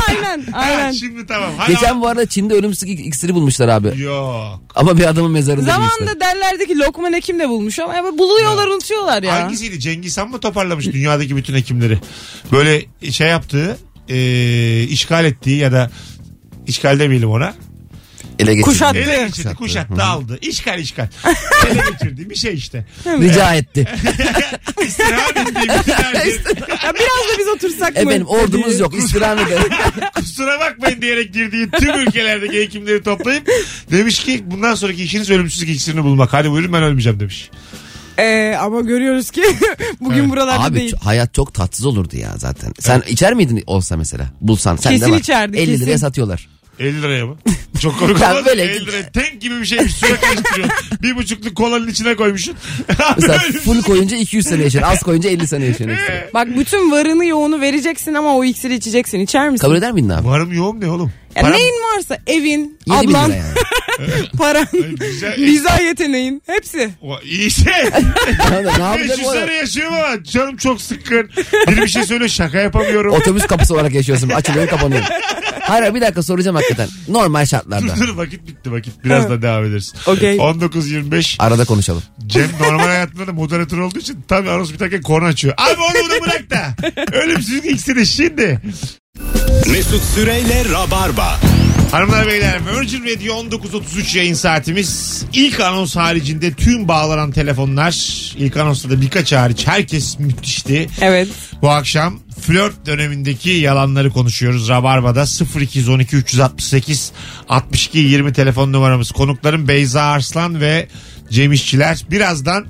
[0.09, 0.91] aynen Ha, aynen.
[0.91, 1.49] şimdi tamam.
[1.57, 4.01] Hadi Geçen bu arada Çin'de ölümsüzlük iksiri bulmuşlar abi.
[4.01, 4.61] Yok.
[4.75, 5.89] Ama bir adamın mezarında bulmuşlar.
[5.99, 9.33] Zamanında derlerdi ki Lokman Hekim de bulmuş ama ya buluyorlar unutuyorlar ya.
[9.33, 9.79] Hangisiydi?
[9.79, 11.99] Cengiz Han mı toparlamış dünyadaki bütün hekimleri?
[12.51, 13.77] Böyle şey yaptığı,
[14.09, 15.91] e, işgal ettiği ya da
[16.67, 17.53] işgal demeyelim ona.
[18.39, 18.61] Ele geçirdi.
[18.61, 18.97] Kuşattı.
[18.97, 20.03] Ele geçirdi, Kuşattı.
[20.03, 20.39] aldı.
[20.41, 21.07] İşgal işgal.
[21.71, 22.85] Ele geçirdi bir şey işte.
[23.05, 23.87] Rica etti.
[24.87, 25.91] İstirahat ettiği bütün.
[26.83, 27.99] Ya biraz da biz otursak mı?
[28.01, 29.71] Efendim ordumuz yok istirham edelim.
[30.15, 33.49] Kusura bakmayın diyerek girdiği tüm ülkelerdeki hekimleri toplayıp
[33.91, 36.33] demiş ki bundan sonraki işiniz ölümsüzlük iksirini bulmak.
[36.33, 37.49] Hadi buyurun ben ölmeyeceğim demiş.
[38.19, 39.41] Ee, ama görüyoruz ki
[40.01, 40.29] bugün Evet.
[40.29, 40.93] buralarda Abi değil.
[40.93, 42.73] ç- hayat çok tatsız olurdu ya zaten.
[42.79, 44.25] Sen içer miydin olsa mesela?
[44.41, 45.19] Bulsan sen Kesin de var.
[45.19, 45.85] içerdik, 50 kesin.
[45.85, 46.47] liraya satıyorlar.
[46.79, 47.35] 50 liraya mı?
[47.81, 48.45] Çok komik olmaz.
[48.45, 49.03] böyle- 50 liraya.
[49.13, 49.95] Tank gibi bir şeymiş.
[49.95, 50.77] Suya karıştırıyorsun.
[51.03, 52.55] bir buçukluk kolanın içine koymuşsun.
[53.17, 54.91] Mesela full koyunca 200 sene yaşıyorsun.
[54.91, 55.85] Az koyunca 50 sene ekstra.
[56.33, 59.19] Bak bütün varını yoğunu vereceksin ama o iksiri içeceksin.
[59.19, 59.61] İçer misin?
[59.61, 60.27] Kabul eder miydin abi?
[60.27, 61.11] Varım yoğum ne oğlum?
[61.35, 63.53] Ya Param- neyin varsa evin, 7 bin ablan, lira yani.
[64.37, 64.67] paran,
[64.99, 65.37] Güzel.
[65.41, 66.89] viza yeteneğin hepsi.
[67.01, 67.71] O, iyiyse.
[68.51, 71.29] ne yapacağım 500 o sene yaşıyorum ama canım çok sıkkın.
[71.67, 73.13] Biri bir şey söylüyor şaka yapamıyorum.
[73.13, 74.29] Otobüs kapısı olarak yaşıyorsun.
[74.29, 75.03] Açılıyor kapanıyor.
[75.61, 76.89] Hayır bir dakika soracağım hakikaten.
[77.07, 77.95] Normal şartlarda.
[77.95, 79.05] Dur vakit bitti vakit.
[79.05, 79.93] Birazdan devam ederiz.
[80.07, 80.37] Okey.
[80.37, 82.03] 19.25 Arada konuşalım.
[82.27, 85.53] Cem normal hayatında da moderatör olduğu için tabii anons biterken konu açıyor.
[85.57, 86.75] Abi onu bunu bırak da.
[87.17, 88.61] Ölümsüzlük iksiri şimdi.
[89.71, 91.39] Mesut Süreyle Rabarba.
[91.91, 95.23] Hanımlar beyler Virgin Radio 19.33 yayın saatimiz.
[95.33, 97.93] İlk anons haricinde tüm bağlanan telefonlar
[98.37, 100.87] ilk anonsta da birkaç hariç herkes müthişti.
[101.01, 101.27] Evet.
[101.61, 104.69] Bu akşam flört dönemindeki yalanları konuşuyoruz.
[104.69, 105.25] Rabarba'da
[105.61, 107.11] 0212 368
[107.49, 109.11] 62 20 telefon numaramız.
[109.11, 110.87] Konuklarım Beyza Arslan ve
[111.29, 112.05] Cem İşçiler.
[112.11, 112.65] Birazdan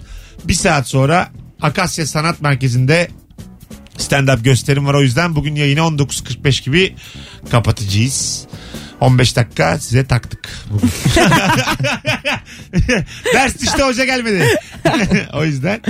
[0.46, 1.30] bir saat sonra
[1.62, 3.08] Akasya Sanat Merkezi'nde
[4.04, 4.94] stand-up gösterim var.
[4.94, 6.96] O yüzden bugün yayını 19.45 gibi
[7.52, 8.48] kapatacağız.
[9.04, 10.90] 15 dakika size taktık bugün.
[13.34, 14.48] Ders işte hoca gelmedi.
[15.34, 15.82] o yüzden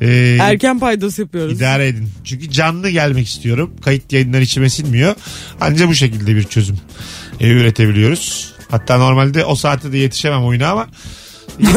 [0.00, 1.56] e, Erken paydos yapıyoruz.
[1.56, 2.10] İdare edin.
[2.24, 3.76] Çünkü canlı gelmek istiyorum.
[3.84, 5.14] Kayıt yayınlar içime sinmiyor.
[5.60, 6.78] Ancak bu şekilde bir çözüm
[7.40, 8.54] e, üretebiliyoruz.
[8.70, 10.88] Hatta normalde o saatte de yetişemem oyuna ama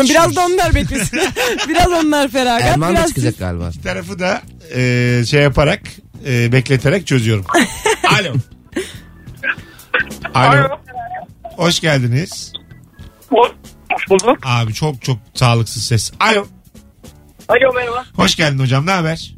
[0.09, 1.19] biraz da onlar beklesin.
[1.69, 2.61] biraz onlar feragat.
[2.67, 3.71] Erman da biraz çıkacak galiba.
[3.77, 4.41] bir tarafı da
[4.75, 5.81] e, şey yaparak
[6.27, 7.45] e, bekleterek çözüyorum.
[8.19, 8.33] Alo.
[10.33, 10.67] Alo.
[11.43, 12.53] Hoş geldiniz.
[13.29, 14.37] Hoş bulduk.
[14.45, 16.11] Abi çok çok sağlıksız ses.
[16.19, 16.45] Alo.
[17.49, 18.05] Alo merhaba.
[18.15, 19.35] Hoş geldin hocam ne haber?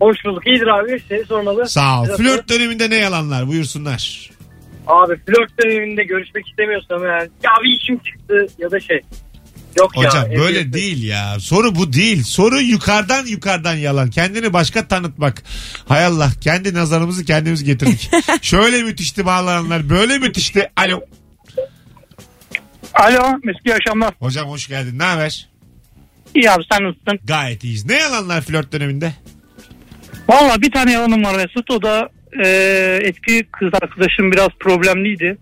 [0.00, 0.46] Hoş bulduk.
[0.46, 1.02] İyidir abi.
[1.08, 1.68] Seni sormalı.
[1.68, 2.04] Sağ ol.
[2.06, 4.30] Biraz- Flört döneminde ne yalanlar buyursunlar.
[4.86, 9.00] Abi flört döneminde görüşmek istemiyorsam eğer ya bir işim çıktı ya da şey.
[9.78, 10.38] Yok Hocam ya.
[10.38, 11.40] böyle değil ya.
[11.40, 12.22] Soru bu değil.
[12.22, 14.10] Soru yukarıdan yukarıdan yalan.
[14.10, 15.42] Kendini başka tanıtmak.
[15.88, 18.10] Hay Allah kendi nazarımızı kendimiz getirdik.
[18.42, 19.88] Şöyle müthişti bağlananlar.
[19.90, 20.70] Böyle müthişti.
[20.76, 21.00] Alo.
[22.94, 24.14] Alo Mesut akşamlar.
[24.18, 24.98] Hocam hoş geldin.
[24.98, 25.48] Ne haber?
[26.34, 27.18] İyi abi sen nasılsın?
[27.24, 27.84] Gayet iyiyiz.
[27.86, 29.12] Ne yalanlar flört döneminde?
[30.28, 32.08] Valla bir tane yalanım var Mesut o da
[32.44, 32.48] e,
[33.02, 35.38] eski kız arkadaşım biraz problemliydi.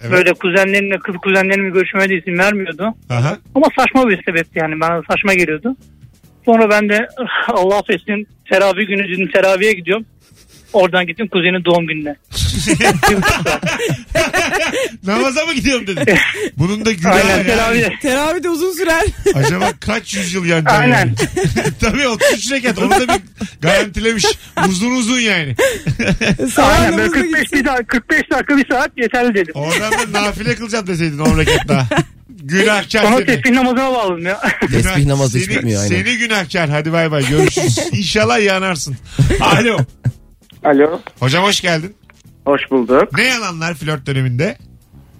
[0.00, 0.12] Evet.
[0.12, 2.94] Böyle kuzenlerimle kız kuzenlerimle görüşmeme de izin vermiyordu.
[3.10, 3.38] Aha.
[3.54, 5.76] Ama saçma bir sebepti yani bana saçma geliyordu.
[6.44, 7.08] Sonra ben de
[7.48, 10.06] Allah affetsin teravih günü dedim teraviye gidiyorum.
[10.72, 12.16] Oradan gittim kuzenin doğum gününe.
[15.06, 16.18] Namaza mı gidiyorum dedi.
[16.58, 17.46] Bunun da günahı Aynen yani.
[17.46, 17.92] teraviye.
[18.02, 19.04] Teravi de uzun sürer.
[19.34, 20.72] Acaba kaç yüzyıl yanacak?
[20.80, 20.96] Aynen.
[20.96, 21.12] yani?
[21.80, 22.78] Tabii 33 rekat.
[22.78, 23.20] Onu da bir
[23.60, 24.24] garantilemiş.
[24.68, 25.54] Uzun uzun yani.
[26.56, 27.58] Aynen böyle namazına 45, gitsin.
[27.58, 29.54] bir daha, 45 dakika bir saat yeterli dedim.
[29.54, 31.86] Oradan da nafile kılacağım deseydin 10 rekat daha.
[32.42, 33.26] Günahkar Sonra seni.
[33.26, 34.40] tesbih namazına bağladım ya.
[34.70, 36.04] Tesbih namazı hiç seni, bitmiyor aynen.
[36.04, 36.70] Seni günahkar.
[36.70, 37.28] Hadi bay bay.
[37.28, 37.78] Görüşürüz.
[37.92, 38.96] İnşallah yanarsın.
[39.40, 39.78] Alo.
[40.64, 41.00] Alo.
[41.20, 41.94] Hocam hoş geldin.
[42.44, 43.18] Hoş bulduk.
[43.18, 44.56] Ne yalanlar flört döneminde?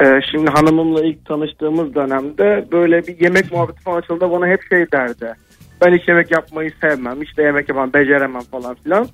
[0.02, 4.30] Ee, şimdi hanımımla ilk tanıştığımız dönemde böyle bir yemek muhabbeti falan açıldı.
[4.30, 5.34] Bana hep şey derdi.
[5.80, 7.22] Ben hiç yemek yapmayı sevmem.
[7.22, 9.08] İşte yemek yapamam, beceremem falan filan.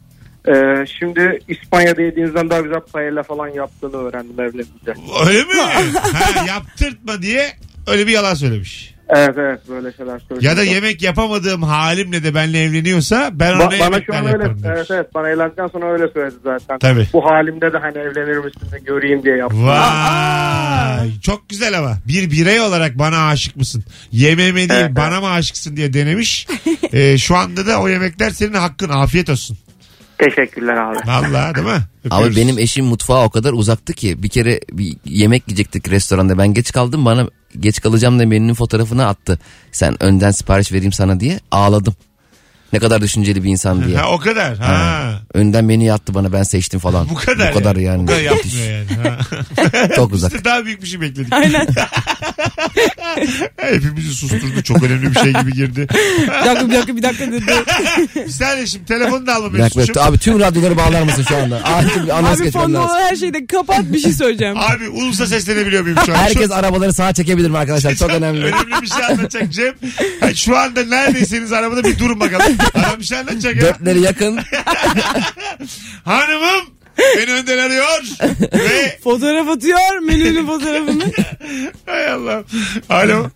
[0.49, 4.95] Ee, şimdi İspanya'da yediğinizden daha güzel paella falan yaptığını öğrendim evlenince.
[5.27, 5.61] Öyle mi?
[6.12, 7.47] ha, yaptırtma diye
[7.87, 8.96] öyle bir yalan söylemiş.
[9.09, 10.42] Evet evet böyle şeyler söylüyor.
[10.42, 14.33] Ya da yemek yapamadığım halimle de benimle evleniyorsa ben ona Ba- bana şu an öyle
[14.33, 14.77] yaparım demiş.
[14.77, 16.79] evet evet bana evlendikten sonra öyle söyledi zaten.
[16.79, 17.07] Tabii.
[17.12, 19.66] Bu halimde de hani evlenir misin de göreyim diye yaptım.
[19.66, 21.11] Vay.
[21.23, 21.99] Çok güzel ama.
[22.09, 23.85] Bir birey olarak bana aşık mısın?
[24.12, 24.97] Yemeğime değil Evet.
[24.97, 26.47] bana mı aşıksın diye denemiş.
[26.92, 28.88] Ee, şu anda da o yemekler senin hakkın.
[28.88, 29.59] Afiyet olsun.
[30.18, 30.98] Teşekkürler abi.
[31.07, 31.72] Vallahi değil mi?
[31.72, 32.37] Abi Öpüyoruz.
[32.37, 36.38] benim eşim mutfağa o kadar uzaktı ki bir kere bir yemek yiyecektik restoranda.
[36.38, 37.29] Ben geç kaldım bana
[37.61, 39.38] geç kalacağım da menünün fotoğrafını attı.
[39.72, 41.94] Sen önden sipariş vereyim sana diye ağladım.
[42.72, 43.96] Ne kadar düşünceli bir insan diye.
[44.07, 44.59] Ha, o kadar.
[44.59, 44.68] Ha.
[44.68, 45.20] Ha.
[45.35, 47.09] Önden menüyü attı bana ben seçtim falan.
[47.09, 47.55] Bu kadar.
[47.55, 48.02] Bu kadar yani.
[48.02, 49.09] Bu kadar yapmıyor yani.
[49.09, 49.88] Ha.
[49.96, 50.33] Çok uzak.
[50.33, 51.33] Biz de daha büyük bir şey bekledik.
[51.33, 51.66] Aynen.
[53.57, 54.62] Hepimizi susturdu.
[54.62, 55.87] Çok önemli bir şey gibi girdi.
[56.22, 57.44] Bir dakika bir dakika bir dakika dedi.
[58.16, 60.02] Bir saniye şimdi telefonu da alma Bir dakika, Mesut'cum.
[60.02, 61.64] abi tüm radyoları bağlar mısın şu anda?
[61.64, 64.57] Acil bir anons Abi fonda olan her şeyi de kapat bir şey söyleyeceğim.
[64.59, 66.16] Abi ulusa seslenebiliyor muyum şu an?
[66.16, 67.94] Herkes arabaları sağa çekebilir mi arkadaşlar?
[67.94, 68.44] Çok önemli.
[68.44, 69.74] Önemli bir şey anlatacak Cem.
[70.35, 72.56] Şu anda neredeyseniz arabada bir durun bakalım.
[72.75, 73.62] Adam bir şey anlatacak ya.
[73.62, 74.38] Dörtleri yakın.
[76.05, 76.64] Hanımım
[77.16, 78.03] beni önden arıyor.
[78.53, 81.05] Ve Fotoğraf atıyor menünün fotoğrafını.
[81.87, 82.45] hay Allah.
[82.88, 83.31] Alo.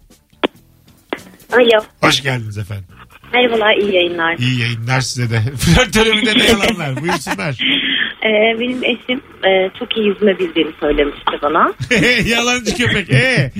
[1.52, 1.85] Alo.
[2.00, 2.85] Hoş geldiniz efendim.
[3.33, 4.38] Merhabalar, iyi yayınlar.
[4.38, 5.40] İyi yayınlar size de.
[5.56, 7.00] Flört döneminde ne yalanlar.
[7.02, 7.59] Buyursunlar.
[8.24, 11.72] Ee, benim eşim e, çok iyi yüzme bildiğini söylemişti bana.
[12.26, 13.11] Yalancı köpek.
[13.11, 13.52] Ee?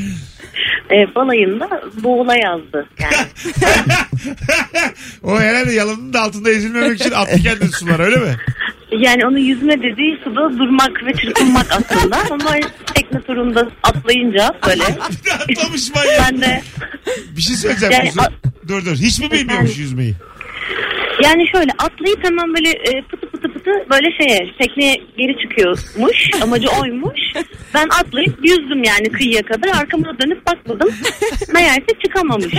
[0.91, 2.87] Ee, balayında boğula yazdı.
[3.01, 3.15] Yani
[5.23, 8.37] o herhalde yalanın da altında ezilmemek için attı kendini sulara öyle mi?
[8.99, 12.17] yani onun yüzme dediği suda durmak ve çırpınmak aslında.
[12.31, 12.55] Ama
[12.95, 14.83] tekne turunda atlayınca böyle
[15.51, 16.21] Atlamış manyak.
[16.33, 16.63] ben de
[17.37, 17.95] Bir şey söyleyeceğim.
[17.95, 18.11] Yani
[18.69, 18.97] Dur dur.
[18.97, 20.15] Hiç mi bilmiyormuş yüzmeyi?
[21.23, 26.31] Yani şöyle atlayıp hemen böyle e, pıtı pıtı pıtı böyle şeye tekneye geri çıkıyormuş.
[26.43, 27.21] Amacı oymuş.
[27.75, 29.69] Ben atlayıp yüzdüm yani kıyıya kadar.
[29.69, 30.95] Arkama dönüp bakmadım.
[31.55, 32.55] Meğerse çıkamamış.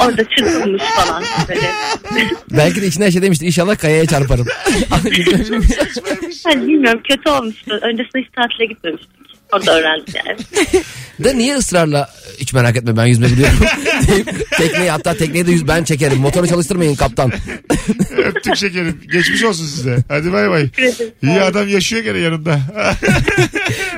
[0.00, 1.60] Orada çırpınmış falan böyle.
[2.50, 3.46] Belki de içinden şey demişti.
[3.46, 4.46] İnşallah kayaya çarparım.
[6.44, 7.78] Hani bilmiyorum kötü olmuştu.
[7.82, 9.27] Öncesinde hiç tatile gitmemiştik.
[9.52, 10.38] Orada öğrendim yani.
[11.24, 13.58] da niye ısrarla hiç merak etme ben yüzme biliyorum
[14.08, 16.18] deyip tekneyi hatta tekneyi de yüz ben çekerim.
[16.18, 17.32] Motoru çalıştırmayın kaptan.
[18.16, 19.00] Öptük şekerim.
[19.12, 19.96] Geçmiş olsun size.
[20.08, 20.68] Hadi bay bay.
[21.22, 22.60] İyi adam yaşıyor gene yanında.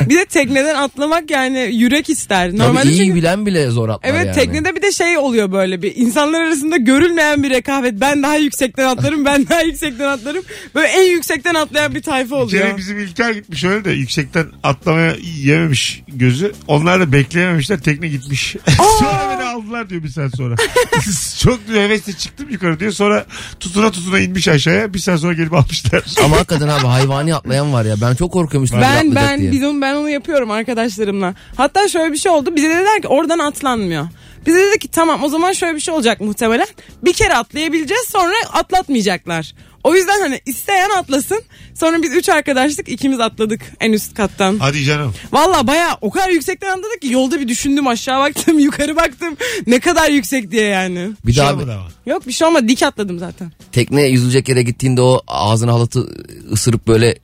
[0.00, 2.48] Bir de tekneden atlamak yani yürek ister.
[2.50, 4.34] Tabii Normalde iyi çünkü- bilen bile zor atlar Evet yani.
[4.34, 7.94] teknede bir de şey oluyor böyle bir insanlar arasında görülmeyen bir rekabet.
[8.00, 10.42] Ben daha yüksekten atlarım ben daha yüksekten atlarım.
[10.74, 12.76] Böyle en yüksekten atlayan bir tayfa oluyor.
[12.76, 15.14] bizim İlker gitmiş öyle de yüksekten atlamaya
[15.46, 16.52] yememiş gözü.
[16.68, 18.56] Onlar da bekleyememişler tekne gitmiş.
[18.98, 20.54] sonra beni aldılar diyor bir saat sonra.
[21.42, 22.92] Çok diyor hevesle çıktım yukarı diyor.
[22.92, 23.26] Sonra
[23.60, 24.94] tutuna tutuna inmiş aşağıya.
[24.94, 26.04] Bir saat sonra gelip almışlar.
[26.24, 27.94] Ama hakikaten abi hayvani atlayan var ya.
[28.00, 29.52] Ben çok korkuyorum üstüne Ben atlayacak ben diye.
[29.52, 31.34] biz onu ben onu yapıyorum arkadaşlarımla.
[31.56, 32.56] Hatta şöyle bir şey oldu.
[32.56, 34.08] Bize dediler ki oradan atlanmıyor.
[34.46, 36.66] Bize dedi ki tamam o zaman şöyle bir şey olacak muhtemelen.
[37.02, 39.54] Bir kere atlayabileceğiz sonra atlatmayacaklar.
[39.84, 41.42] O yüzden hani isteyen atlasın.
[41.74, 44.58] Sonra biz üç arkadaşlık ikimiz atladık en üst kattan.
[44.58, 45.14] Hadi canım.
[45.32, 49.36] Valla baya o kadar yüksekten atladık ki yolda bir düşündüm aşağı baktım yukarı baktım.
[49.66, 51.10] Ne kadar yüksek diye yani.
[51.26, 51.88] Bir Şey daha olmadı ama.
[52.06, 53.52] Yok bir şey olmadı dik atladım zaten.
[53.72, 56.08] tekne yüzülecek yere gittiğinde o ağzına halatı
[56.52, 57.18] ısırıp böyle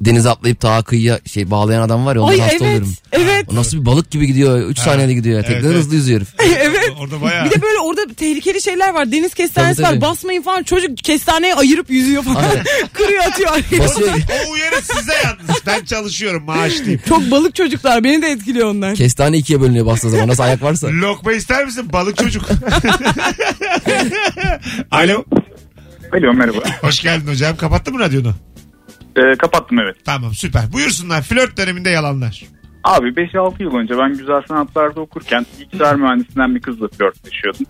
[0.00, 2.94] denize atlayıp ta kıyıya şey bağlayan adam var ya ondan Ay hasta evet oluyorum.
[3.12, 4.68] evet O nasıl bir balık gibi gidiyor.
[4.68, 5.42] 3 saniyede gidiyor ya.
[5.42, 5.76] Tekne evet.
[5.76, 6.34] hızlı yüzüyor herif.
[6.60, 6.92] evet.
[7.00, 7.44] Orada bayağı.
[7.46, 9.12] Bir de böyle orada tehlikeli şeyler var.
[9.12, 10.02] Deniz kestanesi Tabii, tabii.
[10.02, 10.10] var.
[10.10, 10.62] Basmayın falan.
[10.62, 12.44] Çocuk kestaneyi ayırıp yüzüyor falan.
[12.92, 13.50] Kırıyor atıyor.
[13.78, 14.08] Basıyor.
[14.48, 15.62] o uyarı size yalnız.
[15.66, 17.00] Ben çalışıyorum maaşlıyım.
[17.08, 18.04] Çok balık çocuklar.
[18.04, 18.94] Beni de etkiliyor onlar.
[18.94, 20.28] Kestane ikiye bölünüyor bastığı zaman.
[20.28, 20.88] Nasıl ayak varsa.
[20.88, 21.92] Lokma ister misin?
[21.92, 22.44] Balık çocuk.
[24.90, 25.24] Alo.
[26.12, 26.58] Alo merhaba.
[26.80, 27.56] Hoş geldin hocam.
[27.56, 28.34] Kapattın mı radyonu?
[29.16, 29.96] Ee, kapattım evet.
[30.04, 30.72] Tamam süper.
[30.72, 32.44] Buyursunlar flört döneminde yalanlar.
[32.84, 37.66] Abi 5-6 yıl önce ben güzel sanatlarda okurken bilgisayar mühendisinden bir kızla flörtleşiyordum.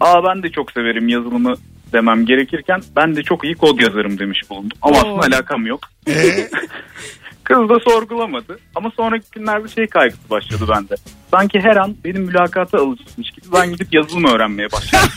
[0.00, 1.54] Aa ben de çok severim yazılımı
[1.92, 4.78] demem gerekirken ben de çok iyi kod yazarım demiş bulundum.
[4.82, 4.98] Ama Oo.
[5.00, 5.80] aslında alakam yok.
[6.08, 6.48] Ee,
[7.44, 8.58] Kız da sorgulamadı.
[8.74, 10.94] Ama sonraki günlerde şey kaygısı başladı bende.
[11.30, 15.08] Sanki her an benim mülakata alacakmış gibi ben gidip yazılım öğrenmeye başladım.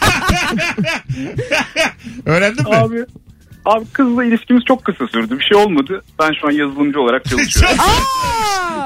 [2.25, 2.75] öğrendin mi?
[2.75, 3.05] abi,
[3.65, 5.39] abi kızla ilişkimiz çok kısa sürdü.
[5.39, 6.01] Bir şey olmadı.
[6.19, 7.77] Ben şu an yazılımcı olarak çalışıyorum.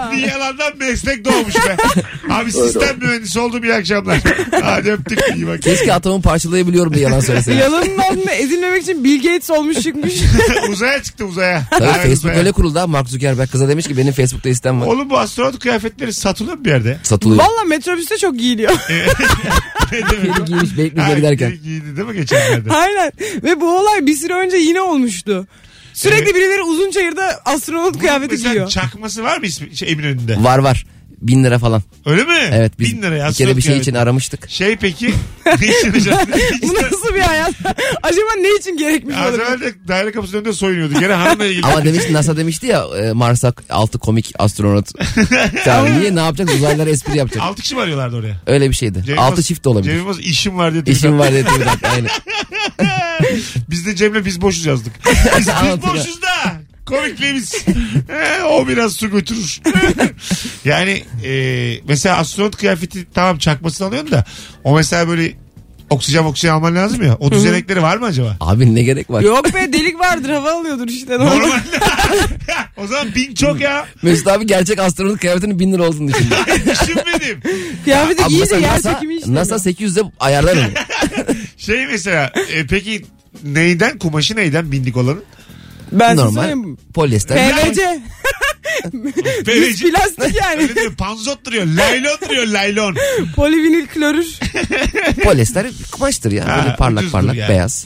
[0.12, 1.78] Bir yalandan meslek doğmuş be.
[2.30, 4.18] Abi sistem mühendisi oldum iyi akşamlar.
[4.64, 5.62] Hadi öptük iyi bak.
[5.62, 7.60] Keşke atomu parçalayabiliyorum diye yalan söyleseydim.
[7.64, 10.14] Yalanın altında ezilmemek için Bill Gates olmuş çıkmış.
[10.70, 11.64] uzaya çıktı uzaya.
[11.72, 12.38] Tabii Ay, Facebook uzaya.
[12.38, 14.86] öyle kuruldu ha Mark Zuckerberg kıza demiş ki benim Facebook'ta istem var.
[14.88, 17.00] Oğlum bu astronot kıyafetleri satılıyor bir yerde?
[17.04, 17.44] Satılıyor.
[17.44, 18.72] Valla metrobüste çok giyiliyor.
[19.92, 20.48] ne demek?
[20.48, 21.52] Giymiş Beylikdüzü'ne giderken.
[21.64, 22.72] giydi değil mi geçenlerde?
[22.74, 23.12] Aynen.
[23.44, 25.48] Ve bu olay bir süre önce yine olmuştu.
[25.94, 26.36] Sürekli Evet.
[26.36, 28.70] birileri uzun çayırda astronot kıyafeti Mesela giyiyor.
[28.70, 30.44] çakması var mı ismi, şey, Eminönü'nde?
[30.44, 30.86] Var var.
[31.22, 31.84] Bin lira falan.
[32.06, 32.34] Öyle mi?
[32.52, 33.90] Evet biz Bin liraya bir astronot kere bir şey kıyafeti.
[33.90, 34.50] için aramıştık.
[34.50, 35.14] Şey peki
[35.62, 36.20] ne için hocam?
[36.64, 37.54] Bu nasıl bir hayat?
[38.04, 39.44] Acaba ne için gerekmiş Az olabilir?
[39.46, 41.00] evvel de daire kapısının önünde soyunuyordu.
[41.00, 41.66] Gene hanımla ilgili.
[41.66, 44.88] Ama demiş NASA demişti ya e, Mars'a altı komik astronot.
[45.66, 46.00] Çağırın.
[46.00, 47.44] Niye ne yapacak uzaylılara espri yapacak.
[47.44, 48.36] Altı kişi mi arıyorlardı oraya?
[48.48, 49.04] Öyle bir şeydi.
[49.06, 49.90] Cem altı Yılmaz- çift de olabilir.
[49.92, 50.84] Cem Yılmaz işim var diye.
[50.86, 51.48] İşim var dedi.
[51.94, 52.10] Aynen.
[53.70, 54.94] Biz de Cem'le biz boşuz yazdık.
[55.40, 56.54] Biz, biz boşuz da.
[56.86, 57.54] Komikliğimiz.
[58.50, 59.62] O biraz su götürür.
[60.66, 61.32] yani e,
[61.88, 64.26] mesela astronot kıyafeti tamam çakmasını alıyorsun da
[64.64, 65.34] o mesela böyle
[65.90, 67.18] oksijen oksijen alman lazım ya.
[67.20, 68.38] O düzenekleri var mı acaba?
[68.40, 69.22] Abi ne gerek var?
[69.22, 71.14] Yok be delik vardır hava alıyordur işte.
[71.14, 71.60] Normal.
[72.78, 73.86] O zaman bin çok ya.
[74.02, 76.36] Mesut abi gerçek astronot kıyafetinin bin lira olduğunu düşündü.
[76.66, 77.42] Düşünmedim.
[77.84, 79.34] Kıyafeti giyince yer NASA, çekimi işte.
[79.34, 80.68] NASA 800'de ayarlar onu.
[81.68, 83.06] Şey mesela e, peki
[83.44, 85.24] neyden kumaşı neyden bindik olanın?
[85.92, 86.78] Ben size Normal söyleyeyim.
[86.94, 87.52] polyester.
[87.52, 88.00] PVC.
[89.46, 90.62] Düz plastik yani.
[90.62, 91.66] Öyle diyor, panzot duruyor.
[91.66, 92.96] Laylon duruyor laylon.
[93.36, 94.26] Polivinil klorür.
[95.24, 96.48] Polyester kumaştır ya.
[96.48, 97.50] Ha, Böyle parlak ucuzdur parlak yani.
[97.50, 97.86] beyaz.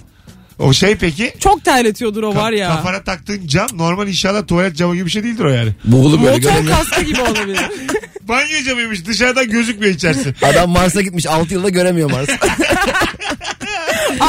[0.60, 2.68] O şey peki Çok terletiyordur o var ya.
[2.76, 5.72] kafana taktığın cam normal inşallah tuvalet camı gibi bir şey değildir o yani.
[5.86, 6.78] Buğulu böyle Motor göremiyor.
[6.78, 7.60] kaskı gibi olabilir.
[8.22, 10.34] Banyo camıymış dışarıdan gözükmüyor içerisi.
[10.42, 12.32] Adam Mars'a gitmiş 6 yılda göremiyor Mars'ı.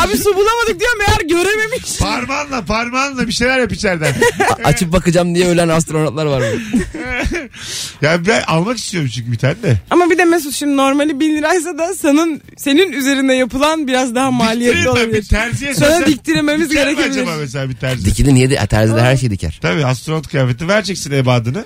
[0.04, 1.98] Abi su bulamadık diyor meğer görememiş.
[2.00, 4.14] parmağınla parmağınla bir şeyler yap içeriden.
[4.64, 6.40] Açıp bakacağım diye ölen astronotlar var.
[6.40, 6.58] böyle.
[8.02, 9.76] ya ben almak istiyorum çünkü bir tane de.
[9.90, 14.30] Ama bir de Mesut şimdi normali 1000 liraysa da senin senin üzerinde yapılan biraz daha
[14.30, 15.28] maliyetli Diktireyim ben bir olabilir.
[15.28, 17.22] terziye Sana söylesem diktirmemiz diker mi gerekebilir.
[17.22, 18.04] acaba mesela bir terzi?
[18.04, 19.58] Dikili niye de terzide her şey diker.
[19.62, 21.64] Tabii astronot kıyafeti vereceksin ebadını.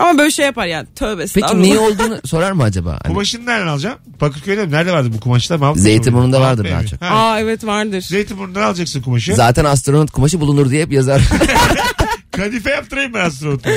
[0.00, 1.62] Ama böyle şey yapar yani tövbe Peki estağfurullah.
[1.64, 2.90] niye olduğunu sorar mı acaba?
[2.90, 3.98] Hani Kumaşını nereden alacağım?
[4.20, 4.72] Bakırköy'de mi?
[4.72, 5.56] Nerede vardı bu kumaşlar?
[5.56, 5.78] Mahmut?
[5.78, 6.88] Zeytinburnu'nda Mahmut vardır Bey daha mi?
[6.88, 7.02] çok.
[7.02, 7.06] Ha.
[7.06, 8.00] Aa evet vardır.
[8.00, 9.34] Zeytinburnu'ndan alacaksın kumaşı.
[9.34, 11.22] Zaten astronot kumaşı bulunur diye hep yazar.
[12.40, 13.70] Kadife yaptırayım ben astronotu.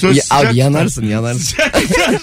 [0.00, 1.40] Söz Ya, sıcak abi yanarsın yanarsın.
[1.40, 2.14] Sıcak tutar.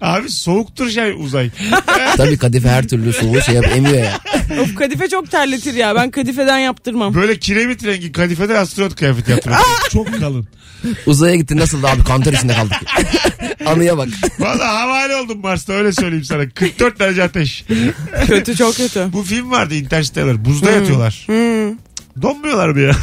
[0.00, 1.50] Abi soğuktur şey uzay.
[2.16, 4.20] Tabii kadife her türlü soğuğu şey yap emiyor ya.
[4.60, 5.94] Of kadife çok terletir ya.
[5.94, 7.14] Ben kadifeden yaptırmam.
[7.14, 9.60] Böyle kiremit rengi kadifeden astronot kıyafeti yaptırıyor.
[9.90, 10.46] Çok kalın.
[11.06, 12.76] Uzaya gitti nasıldı abi kanter içinde kaldık.
[13.66, 14.08] Anıya bak.
[14.38, 16.48] Valla havale oldum Mars'ta öyle söyleyeyim sana.
[16.48, 17.64] 44 derece ateş.
[18.26, 19.08] kötü çok kötü.
[19.12, 20.44] Bu film vardı Interstellar.
[20.44, 21.26] Buzda yatıyorlar.
[22.22, 22.92] Donmuyorlar mı ya?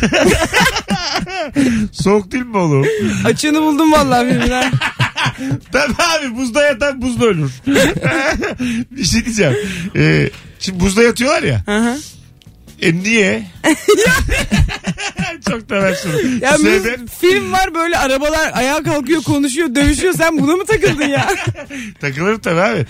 [1.92, 2.86] Soğuk değil mi oğlum?
[3.26, 4.72] Açığını buldum vallahi filmden.
[5.72, 7.52] Tabii abi buzda yatan buzda ölür.
[8.92, 9.56] bir şey diyeceğim.
[9.96, 11.64] Ee, şimdi buzda yatıyorlar ya.
[11.66, 11.98] Hı hı.
[12.82, 13.44] E niye?
[15.50, 16.18] Çok temel soru.
[16.42, 17.00] ya Sebep?
[17.22, 21.30] Film var böyle arabalar ayağa kalkıyor konuşuyor dövüşüyor sen buna mı takıldın ya?
[22.02, 22.86] Takılırım tabii abi.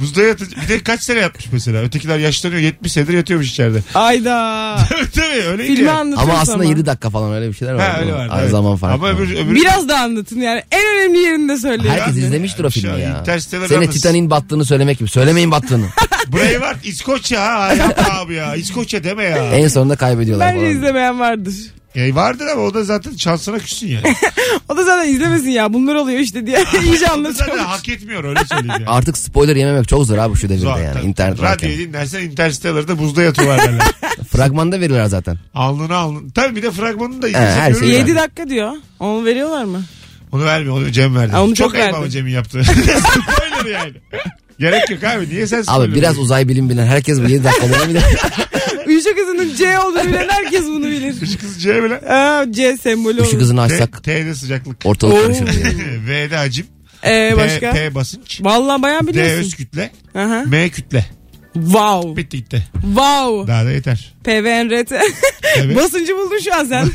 [0.00, 1.82] Buzda yatınca bir de kaç sene yatmış mesela.
[1.82, 3.82] Ötekiler yaşlanıyor 70 senedir yatıyormuş içeride.
[3.94, 4.76] Ayda.
[4.88, 7.90] tabii tabii öyle Filmi anlatıyorsun Ama aslında 7 dakika falan öyle bir şeyler var.
[7.90, 8.28] Ha öyle var.
[8.30, 8.50] Az evet.
[8.50, 8.94] Zaman farkı.
[8.94, 11.90] Ama öbür, öbür Biraz da anlatın yani en önemli yerinde söyleyin.
[11.90, 13.20] Herkes izlemiştir o filmi ya.
[13.20, 13.92] Interstellar'ı Seni anlasın.
[13.92, 15.08] Titanic'in battığını söylemek gibi.
[15.08, 15.86] Söylemeyin battığını.
[16.34, 17.74] Braveheart İskoçya ha.
[17.74, 18.54] Yapma abi ya.
[18.56, 19.44] İskoçya deme ya.
[19.56, 20.70] en sonunda kaybediyorlar Bence falan.
[20.76, 21.54] izlemeyen vardır.
[21.94, 24.02] Ya vardır ama o da zaten şansına küssün yani.
[24.68, 27.58] O da zaten izlemesin ya bunlar oluyor işte diye iyice da zaten anlatıyor.
[27.58, 28.86] hak etmiyor öyle söyleyeyim yani.
[28.86, 30.94] Artık spoiler yememek çok zor abi şu devirde Zor, yani.
[30.94, 31.04] tabii.
[31.06, 31.68] İnternet varken.
[31.70, 33.82] Radyoyu dinlersen Interstellar'da buzda yatıyorlar derler.
[34.30, 35.38] Fragmanda veriyorlar zaten.
[35.54, 36.30] alnını alnını.
[36.32, 37.98] Tabii bir de fragmanını da her izlesen şey görürler.
[37.98, 38.72] 7 dakika diyor.
[39.00, 39.82] Onu veriyorlar mı?
[40.32, 40.76] Onu vermiyor.
[40.76, 41.32] Onu Cem verdi.
[41.32, 42.62] Ha, onu çok çok ayıp ama Cem'in yaptığı.
[42.64, 43.94] Spoiler yani.
[44.58, 45.28] Gerek yok abi.
[45.28, 47.98] Niye sen Abi biraz uzay bilim bilen herkes bu 7 dakikada de
[48.98, 51.22] Işık hızının C olduğunu bilen herkes bunu bilir.
[51.22, 51.94] Işık hızı C bile.
[52.08, 53.32] Aa, C sembolü olur.
[53.40, 54.76] hızını T, açsak T'de sıcaklık.
[54.86, 55.46] ortalık karışır.
[56.08, 56.66] V'de hacim.
[57.02, 57.72] Ee, P, başka?
[57.72, 58.40] P basınç.
[58.42, 59.50] Vallahi bayağı D öz biliyorsun.
[59.50, 59.90] kütle.
[60.14, 60.44] Aha.
[60.46, 61.06] M kütle.
[61.54, 62.16] Wow.
[62.16, 62.64] Bitti.
[62.72, 63.52] Wow.
[63.52, 64.14] Daha da yeter.
[64.24, 64.92] PVNRT.
[65.56, 65.76] Evet.
[65.82, 66.90] basıncı buldun şu an sen.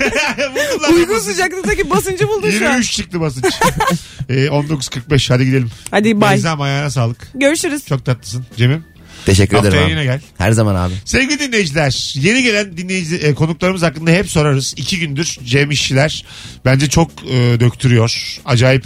[0.93, 2.71] Uygun sıcaklıktaki basıncı buldun şu an.
[2.71, 3.45] 23 çıktı basınç.
[4.29, 5.69] ee, 19.45 hadi gidelim.
[5.91, 6.31] Hadi bay.
[6.35, 7.27] Beyza'm ayağına sağlık.
[7.33, 7.85] Görüşürüz.
[7.85, 8.45] Çok tatlısın.
[8.57, 8.98] Cem'im.
[9.29, 9.91] Teşekkür ederim Haftaya abi.
[9.91, 10.21] yine gel.
[10.37, 10.93] Her zaman abi.
[11.05, 14.73] Sevgili dinleyiciler yeni gelen dinleyici e, konuklarımız hakkında hep sorarız.
[14.77, 16.25] İki gündür Cem İşçiler
[16.65, 18.39] bence çok e, döktürüyor.
[18.45, 18.85] Acayip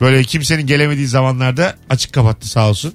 [0.00, 2.94] böyle kimsenin gelemediği zamanlarda açık kapattı sağ olsun.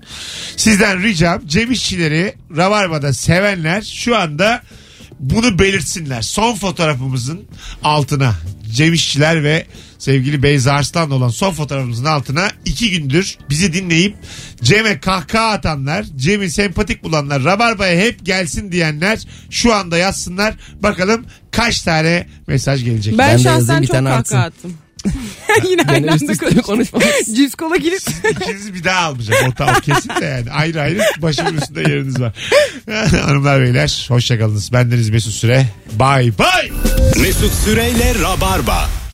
[0.58, 4.62] Sizden ricam Cem İşçileri Rabarba'da sevenler şu anda
[5.20, 6.22] bunu belirtsinler.
[6.22, 7.44] Son fotoğrafımızın
[7.84, 8.34] altına
[8.72, 9.66] Cem İşçiler ve
[10.00, 14.16] sevgili Beyza Arslan'la olan son fotoğrafımızın altına iki gündür bizi dinleyip
[14.63, 20.54] Cem'e kahkaha atanlar, Cem'i sempatik bulanlar, Rabarba'ya hep gelsin diyenler şu anda yazsınlar.
[20.84, 23.18] Bakalım kaç tane mesaj gelecek.
[23.18, 24.74] Ben, Ben şahsen yazayım, bir çok tane kahkaha attım.
[25.70, 27.36] Yine aynı anda konuşmamız.
[27.36, 28.02] Cips kola girip.
[28.32, 29.36] İkinizi bir daha almayacak.
[29.50, 30.52] O, ta- o kesin de yani.
[30.52, 32.34] Ayrı ayrı başımın üstünde yeriniz var.
[33.22, 34.74] Hanımlar beyler hoşçakalınız.
[34.74, 35.65] Bendeniz Mesut Süre.
[36.00, 36.72] Bye bye.
[37.24, 38.89] Mesut Süreyle Rabarba.